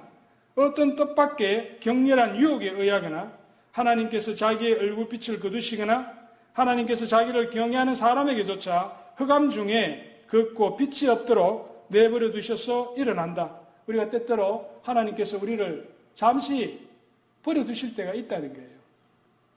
어떤 0.54 0.96
뜻밖의 0.96 1.78
격렬한 1.80 2.36
유혹에 2.36 2.70
의하거나 2.70 3.32
하나님께서 3.72 4.34
자기의 4.34 4.74
얼굴빛을 4.74 5.40
거두시거나 5.40 6.12
하나님께서 6.52 7.04
자기를 7.04 7.50
경외하는 7.50 7.94
사람에게조차 7.94 8.96
흑암 9.16 9.50
중에 9.50 10.22
걷고 10.28 10.76
빛이 10.76 11.10
없도록 11.10 11.86
내버려 11.90 12.30
두셔서 12.30 12.94
일어난다. 12.96 13.60
우리가 13.86 14.08
때때로 14.08 14.80
하나님께서 14.82 15.38
우리를 15.40 15.88
잠시 16.14 16.80
버려 17.42 17.64
두실 17.64 17.94
때가 17.94 18.14
있다는 18.14 18.54
거예요. 18.54 18.76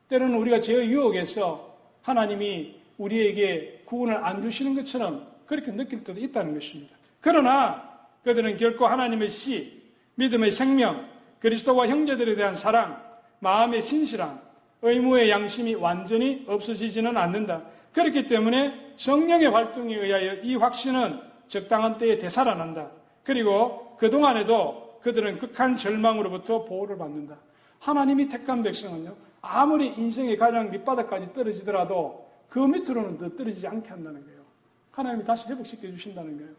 때로는 0.10 0.38
우리가 0.38 0.60
죄의 0.60 0.90
유혹에서 0.90 1.78
하나님이 2.02 2.76
우리에게 2.98 3.84
구원을 3.86 4.24
안 4.24 4.42
주시는 4.42 4.76
것처럼 4.76 5.28
그렇게 5.50 5.72
느낄 5.72 6.04
때도 6.04 6.20
있다는 6.20 6.54
것입니다. 6.54 6.96
그러나 7.22 7.84
그들은 8.24 8.58
결코 8.58 8.86
하나님의 8.86 9.30
씨, 9.30 9.82
믿음의 10.14 10.52
생명, 10.52 11.10
그리스도와 11.40 11.88
형제들에 11.88 12.36
대한 12.36 12.54
사랑, 12.54 13.02
마음의 13.40 13.82
신실함, 13.82 14.40
의무의 14.84 15.32
양심이 15.32 15.74
완전히 15.74 16.46
없어지지는 16.48 17.18
않는다. 17.18 17.64
그렇기 17.94 18.28
때문에 18.28 18.94
성령의 18.96 19.48
활동에 19.48 19.96
의하여 19.96 20.36
이 20.44 20.56
확신은 20.56 21.20
적당한 21.48 21.98
때에 21.98 22.20
되살아난다. 22.20 22.92
그리고 23.24 23.96
그동안에도 23.98 25.00
그들은 25.02 25.40
극한 25.40 25.76
절망으로부터 25.76 26.66
보호를 26.66 27.00
받는다. 27.00 27.38
하나님이 27.80 28.28
택한 28.28 28.62
백성은요, 28.62 29.16
아무리 29.42 29.88
인생의 29.98 30.38
가장 30.38 30.70
밑바닥까지 30.70 31.34
떨어지더라도 31.34 32.30
그 32.50 32.60
밑으로는 32.60 33.18
더 33.18 33.36
떨어지지 33.36 33.66
않게 33.66 33.90
한다는 33.90 34.24
거예요. 34.24 34.39
하나님이 35.00 35.24
다시 35.24 35.48
회복시켜 35.48 35.88
주신다는 35.88 36.38
거예요. 36.38 36.52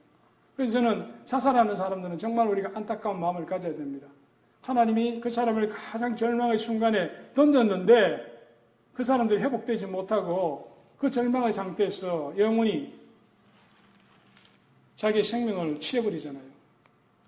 그래서 0.56 0.72
저는 0.74 1.26
자살하는 1.26 1.76
사람들은 1.76 2.16
정말 2.16 2.48
우리가 2.48 2.70
안타까운 2.74 3.20
마음을 3.20 3.44
가져야 3.44 3.74
됩니다. 3.76 4.06
하나님이 4.62 5.20
그 5.20 5.28
사람을 5.28 5.68
가장 5.68 6.16
절망의 6.16 6.56
순간에 6.56 7.10
던졌는데 7.34 8.30
그 8.94 9.04
사람들이 9.04 9.42
회복되지 9.42 9.86
못하고 9.86 10.74
그 10.98 11.10
절망의 11.10 11.52
상태에서 11.52 12.34
영원히 12.38 12.98
자기의 14.96 15.22
생명을 15.22 15.78
취해버리잖아요. 15.78 16.42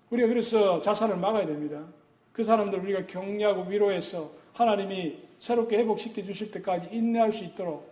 우리가 0.09 0.27
그래서 0.27 0.81
자살을 0.81 1.17
막아야 1.17 1.45
됩니다. 1.45 1.83
그 2.31 2.43
사람들 2.43 2.79
우리가 2.79 3.05
격려하고 3.05 3.69
위로해서 3.69 4.31
하나님이 4.53 5.19
새롭게 5.37 5.77
회복시켜 5.77 6.23
주실 6.23 6.49
때까지 6.51 6.89
인내할 6.91 7.31
수 7.31 7.43
있도록 7.43 7.91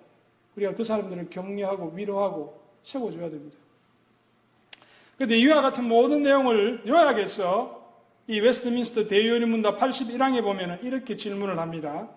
우리가 0.56 0.74
그 0.74 0.84
사람들을 0.84 1.30
격려하고 1.30 1.94
위로하고 1.96 2.61
세워줘야 2.84 3.30
됩니다. 3.30 3.58
그런데 5.18 5.38
이와 5.38 5.62
같은 5.62 5.88
모든 5.88 6.24
내용을 6.24 6.84
요약해서 6.88 7.82
이 8.28 8.40
웨스트민스터 8.40 9.08
대의원의 9.08 9.48
문답 9.48 9.78
81항에 9.78 10.42
보면 10.42 10.80
이렇게 10.84 11.16
질문을 11.16 11.60
합니다. 11.60 12.10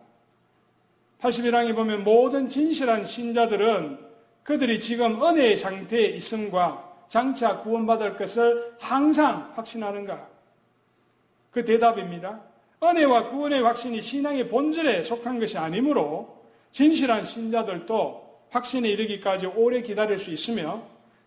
81항에 1.21 1.75
보면 1.75 2.05
모든 2.05 2.49
진실한 2.49 3.05
신자들은 3.05 3.99
그들이 4.43 4.81
지금 4.81 5.23
은혜의 5.23 5.57
상태에 5.57 6.07
있음과 6.09 6.93
장차 7.09 7.61
구원받을 7.61 8.17
것을 8.17 8.75
항상 8.81 9.53
확신하는가? 9.55 10.29
그 11.51 11.65
대답입니다. 11.65 12.43
은혜와 12.83 13.31
구원의 13.31 13.63
확신이 13.63 14.01
신앙의 14.01 14.49
본질에 14.49 15.03
속한 15.03 15.39
것이 15.39 15.57
아니므로 15.57 16.45
진실한 16.71 17.25
신자들도 17.25 18.24
확신에 18.55 18.89
이르기까지 18.89 19.47
오래 19.47 19.83
기다릴 19.83 20.17
수 20.17 20.31
있으며 20.31 20.83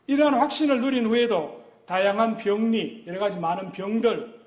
이러한 0.07 0.35
확신을 0.35 0.79
누린 0.79 1.05
후에도 1.07 1.61
다양한 1.85 2.37
병리, 2.37 3.03
여러 3.05 3.19
가지 3.19 3.37
많은 3.37 3.73
병들, 3.73 4.39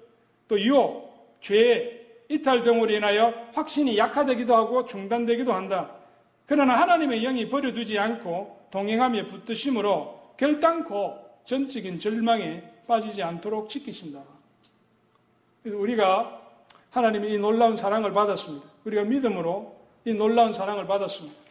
또 0.49 0.59
유혹, 0.59 1.37
죄, 1.41 2.25
이탈 2.29 2.63
등으로 2.63 2.91
인하여 2.91 3.35
확신이 3.53 3.99
약화되기도 3.99 4.57
하고 4.57 4.87
중단되기도 4.87 5.53
한다. 5.53 5.91
그러나 6.47 6.81
하나님의 6.81 7.23
영이 7.23 7.51
버려두지 7.51 7.99
않고 7.99 8.69
동행하며 8.71 9.27
붙드심으로 9.27 10.35
결단코 10.39 11.19
전적인 11.45 11.99
절망에 11.99 12.63
빠지지 12.87 13.23
않도록 13.23 13.69
지키신다. 13.69 14.21
그래서 15.63 15.79
우리가 15.79 16.41
하나님의 16.91 17.35
이 17.35 17.39
놀라운 17.39 17.77
사랑을 17.77 18.13
받았습니다. 18.13 18.67
우리가 18.85 19.05
믿음으로 19.05 19.77
이 20.07 20.15
놀라운 20.15 20.53
사랑을 20.53 20.87
받았습니다. 20.87 21.50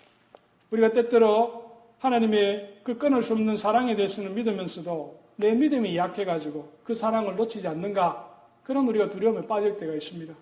우리가 0.71 0.91
때때로 0.93 1.69
하나님의 1.99 2.81
그 2.83 2.97
끊을 2.97 3.21
수 3.21 3.33
없는 3.33 3.57
사랑에 3.57 3.95
대해서는 3.95 4.35
믿으면서도 4.35 5.19
내 5.35 5.53
믿음이 5.53 5.97
약해가지고 5.97 6.69
그 6.83 6.93
사랑을 6.93 7.35
놓치지 7.35 7.67
않는가 7.67 8.29
그런 8.63 8.87
우리가 8.87 9.09
두려움에 9.09 9.47
빠질 9.47 9.77
때가 9.77 9.93
있습니다. 9.93 10.33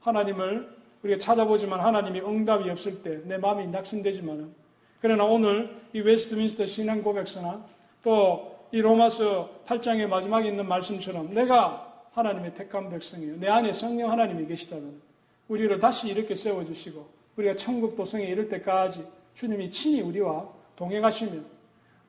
하나님을 0.00 0.68
우리가 1.02 1.18
찾아보지만 1.18 1.80
하나님이 1.80 2.20
응답이 2.20 2.68
없을 2.70 3.02
때 3.02 3.20
내 3.24 3.36
마음이 3.36 3.66
낙심되지만은 3.68 4.54
그러나 5.00 5.24
오늘 5.24 5.76
이 5.92 6.00
웨스트민스터 6.00 6.66
신앙 6.66 7.02
고백서나 7.02 7.64
또 8.02 8.54
이 8.74 8.80
로마서 8.80 9.60
8장의 9.66 10.08
마지막에 10.08 10.48
있는 10.48 10.66
말씀처럼 10.66 11.32
내가 11.32 12.02
하나님의 12.10 12.54
택한 12.54 12.90
백성이에요. 12.90 13.36
내 13.36 13.46
안에 13.46 13.72
성령 13.72 14.10
하나님이 14.10 14.46
계시다면 14.48 15.00
우리를 15.46 15.78
다시 15.78 16.08
이렇게 16.08 16.34
세워주시고 16.34 17.06
우리가 17.36 17.54
천국 17.54 17.94
도 17.94 18.04
성에 18.04 18.24
이를 18.24 18.48
때까지 18.48 19.06
주님이 19.34 19.70
친히 19.70 20.00
우리와 20.00 20.48
동행하시며 20.76 21.40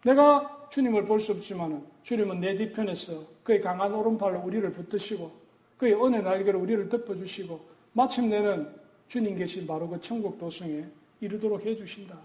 내가 0.04 0.68
주님을 0.70 1.06
볼 1.06 1.20
수 1.20 1.32
없지만은 1.34 1.84
주님은 2.04 2.40
내 2.40 2.56
뒤편에서 2.56 3.24
그의 3.44 3.62
강한 3.62 3.94
오른팔로 3.94 4.42
우리를 4.42 4.72
붙드시고 4.74 5.32
그의 5.78 5.94
은혜 5.94 6.22
날개로 6.22 6.60
우리를 6.60 6.90
덮어주시고 6.90 7.60
마침내는 7.94 8.70
주님 9.08 9.36
계신 9.36 9.68
바로 9.68 9.88
그 9.88 10.00
천국 10.02 10.38
도성에 10.38 10.84
이르도록 11.22 11.66
해주신다. 11.66 12.18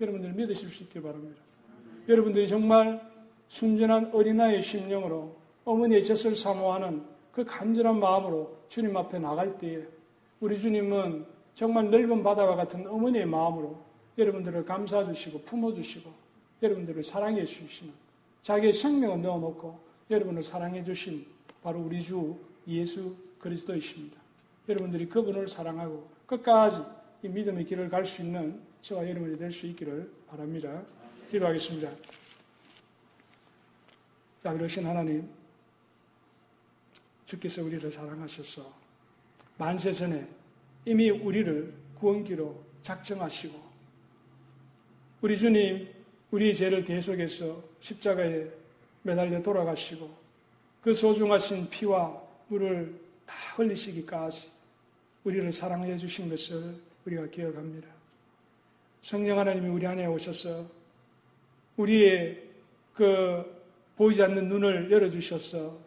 여러분들 0.00 0.32
믿으실 0.32 0.68
수 0.68 0.84
있길 0.84 1.02
바랍니다. 1.02 1.40
여러분들이 2.08 2.46
정말 2.46 3.00
순전한 3.48 4.10
어린아이의 4.12 4.62
심령으로 4.62 5.34
어머니의 5.64 6.04
젖을 6.04 6.36
사모하는 6.36 7.02
그 7.32 7.44
간절한 7.44 7.98
마음으로 7.98 8.56
주님 8.68 8.96
앞에 8.96 9.18
나갈 9.18 9.56
때에 9.58 9.82
우리 10.40 10.58
주님은 10.58 11.26
정말 11.54 11.90
넓은 11.90 12.22
바다와 12.22 12.56
같은 12.56 12.86
어머니의 12.86 13.26
마음으로 13.26 13.78
여러분들을 14.18 14.64
감싸 14.64 15.04
주시고 15.04 15.42
품어 15.42 15.72
주시고 15.72 16.12
여러분들을 16.62 17.04
사랑해 17.04 17.44
주시는 17.44 17.92
자기의 18.42 18.72
생명을 18.72 19.22
넣어놓고 19.22 19.78
여러분을 20.10 20.42
사랑해 20.42 20.82
주신 20.82 21.24
바로 21.62 21.80
우리 21.80 22.02
주 22.02 22.36
예수 22.66 23.14
그리스도이십니다. 23.38 24.18
여러분들이 24.68 25.08
그분을 25.08 25.46
사랑하고 25.48 26.08
끝까지 26.26 26.82
이 27.22 27.28
믿음의 27.28 27.64
길을 27.64 27.88
갈 27.88 28.04
수 28.04 28.22
있는 28.22 28.60
저와 28.80 29.08
여러분이 29.08 29.38
될 29.38 29.50
수 29.50 29.66
있기를 29.66 30.10
바랍니다. 30.26 30.82
기도하겠습니다. 31.30 31.90
자, 34.42 34.52
그러신 34.52 34.86
하나님, 34.86 35.28
주께서 37.26 37.62
우리를 37.62 37.90
사랑하셔서 37.90 38.72
만세 39.58 39.92
전에 39.92 40.26
이미 40.84 41.10
우리를 41.10 41.74
구원기로 41.98 42.62
작정하시고 42.82 43.67
우리 45.20 45.36
주님 45.36 45.88
우리 46.30 46.54
죄를 46.54 46.84
대속해서 46.84 47.60
십자가에 47.80 48.46
매달려 49.02 49.42
돌아가시고 49.42 50.08
그 50.80 50.92
소중하신 50.92 51.68
피와 51.70 52.22
물을 52.46 52.94
다 53.26 53.34
흘리시기까지 53.56 54.48
우리를 55.24 55.50
사랑해 55.50 55.96
주신 55.96 56.28
것을 56.28 56.76
우리가 57.04 57.26
기억합니다. 57.26 57.88
성령 59.00 59.40
하나님이 59.40 59.68
우리 59.68 59.86
안에 59.86 60.06
오셔서 60.06 60.66
우리의 61.76 62.40
그 62.94 63.44
보이지 63.96 64.22
않는 64.22 64.48
눈을 64.48 64.90
열어주셔서 64.90 65.78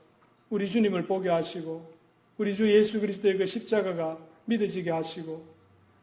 우리 0.50 0.68
주님을 0.68 1.06
보게 1.06 1.30
하시고 1.30 1.90
우리 2.38 2.54
주 2.54 2.70
예수 2.70 3.00
그리스도의 3.00 3.38
그 3.38 3.46
십자가가 3.46 4.18
믿어지게 4.46 4.92
하시고 4.92 5.61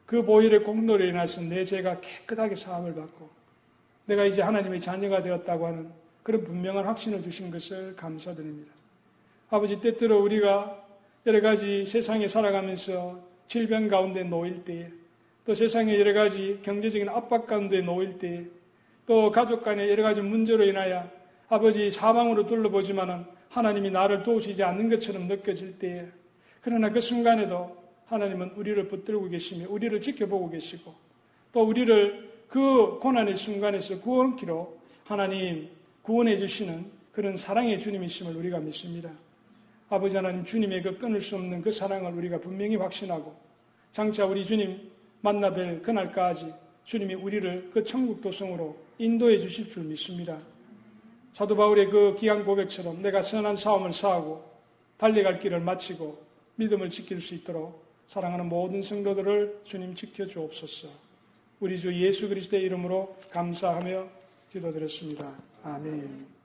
그 0.09 0.23
보혈의 0.23 0.65
공로로 0.65 1.05
인해서 1.05 1.43
내 1.43 1.63
죄가 1.63 2.01
깨끗하게 2.01 2.55
사함을 2.55 2.95
받고 2.95 3.29
내가 4.07 4.25
이제 4.25 4.41
하나님의 4.41 4.81
자녀가 4.81 5.21
되었다고 5.21 5.67
하는 5.67 5.91
그런 6.23 6.45
분명한 6.45 6.87
확신을 6.87 7.21
주신 7.21 7.51
것을 7.51 7.95
감사드립니다. 7.95 8.73
아버지 9.51 9.79
때때로 9.79 10.23
우리가 10.23 10.83
여러 11.27 11.43
가지 11.43 11.85
세상에 11.85 12.27
살아가면서 12.27 13.21
질병 13.49 13.89
가운데 13.89 14.23
놓일 14.25 14.65
때에 14.65 14.89
또 15.45 15.53
세상에 15.53 16.01
여러 16.01 16.15
가지 16.15 16.59
경제적인 16.63 17.11
압박 17.11 17.47
가운데 17.47 17.83
놓일 17.83 18.19
때에 18.19 18.47
또 19.05 19.31
가족 19.31 19.63
간의 19.63 19.91
여러 19.91 20.03
가지 20.03 20.23
문제로 20.23 20.65
인하여 20.65 21.07
아버지 21.51 21.91
사망으로 21.91 22.47
둘러보지만은 22.47 23.27
하나님이 23.51 23.91
나를 23.91 24.23
도우시지 24.23 24.63
않는 24.63 24.89
것처럼 24.89 25.29
느껴질 25.29 25.79
때에 25.79 26.07
그러나 26.63 26.89
그 26.89 26.99
순간에도 26.99 27.88
하나님은 28.09 28.53
우리를 28.57 28.89
붙들고 28.89 29.29
계시며 29.29 29.67
우리를 29.69 30.01
지켜보고 30.01 30.51
계시고 30.51 30.95
또 31.53 31.63
우리를 31.63 32.29
그 32.49 32.99
고난의 33.01 33.37
순간에서 33.37 34.01
구원키로 34.01 34.79
하나님 35.05 35.69
구원해 36.03 36.39
주시는 36.39 36.91
그런 37.13 37.37
사랑의 37.37 37.79
주님이심을 37.81 38.35
우리가 38.37 38.59
믿습니다. 38.61 39.11
아버지 39.91 40.17
하나님 40.17 40.45
주님의 40.45 40.83
그 40.83 40.99
끊을 40.99 41.21
수 41.21 41.37
없는 41.37 41.63
그 41.63 41.71
사랑을 41.71 42.13
우리가 42.13 42.39
분명히 42.39 42.77
확신하고 42.77 43.35
장차 43.93 44.25
우리 44.25 44.45
주님 44.45 44.91
만나 45.21 45.53
뵐 45.53 45.83
그날까지 45.83 46.53
주님이 46.85 47.15
우리를 47.15 47.71
그 47.73 47.85
천국 47.85 48.21
도성으로 48.23 48.77
인도해 48.99 49.39
주실 49.39 49.69
줄 49.69 49.85
믿습니다. 49.85 50.39
사도 51.33 51.55
바울의 51.55 51.91
그 51.91 52.17
귀한 52.19 52.45
고백처럼 52.45 53.03
내가 53.03 53.21
선한 53.21 53.57
싸움을 53.57 53.93
싸우고 53.93 54.45
달려갈 54.97 55.39
길을 55.39 55.61
마치고 55.61 56.19
믿음을 56.57 56.89
지킬 56.91 57.21
수 57.21 57.35
있도록 57.35 57.88
사랑하는 58.09 58.49
모든 58.49 58.81
성도들을 58.81 59.61
주님 59.65 59.95
지켜주옵소서. 59.95 60.89
우리 61.61 61.79
주 61.79 61.95
예수 61.95 62.27
그리스도의 62.29 62.63
이름으로 62.65 63.15
감사하며 63.31 64.09
기도드렸습니다. 64.51 65.37
아멘. 65.63 66.38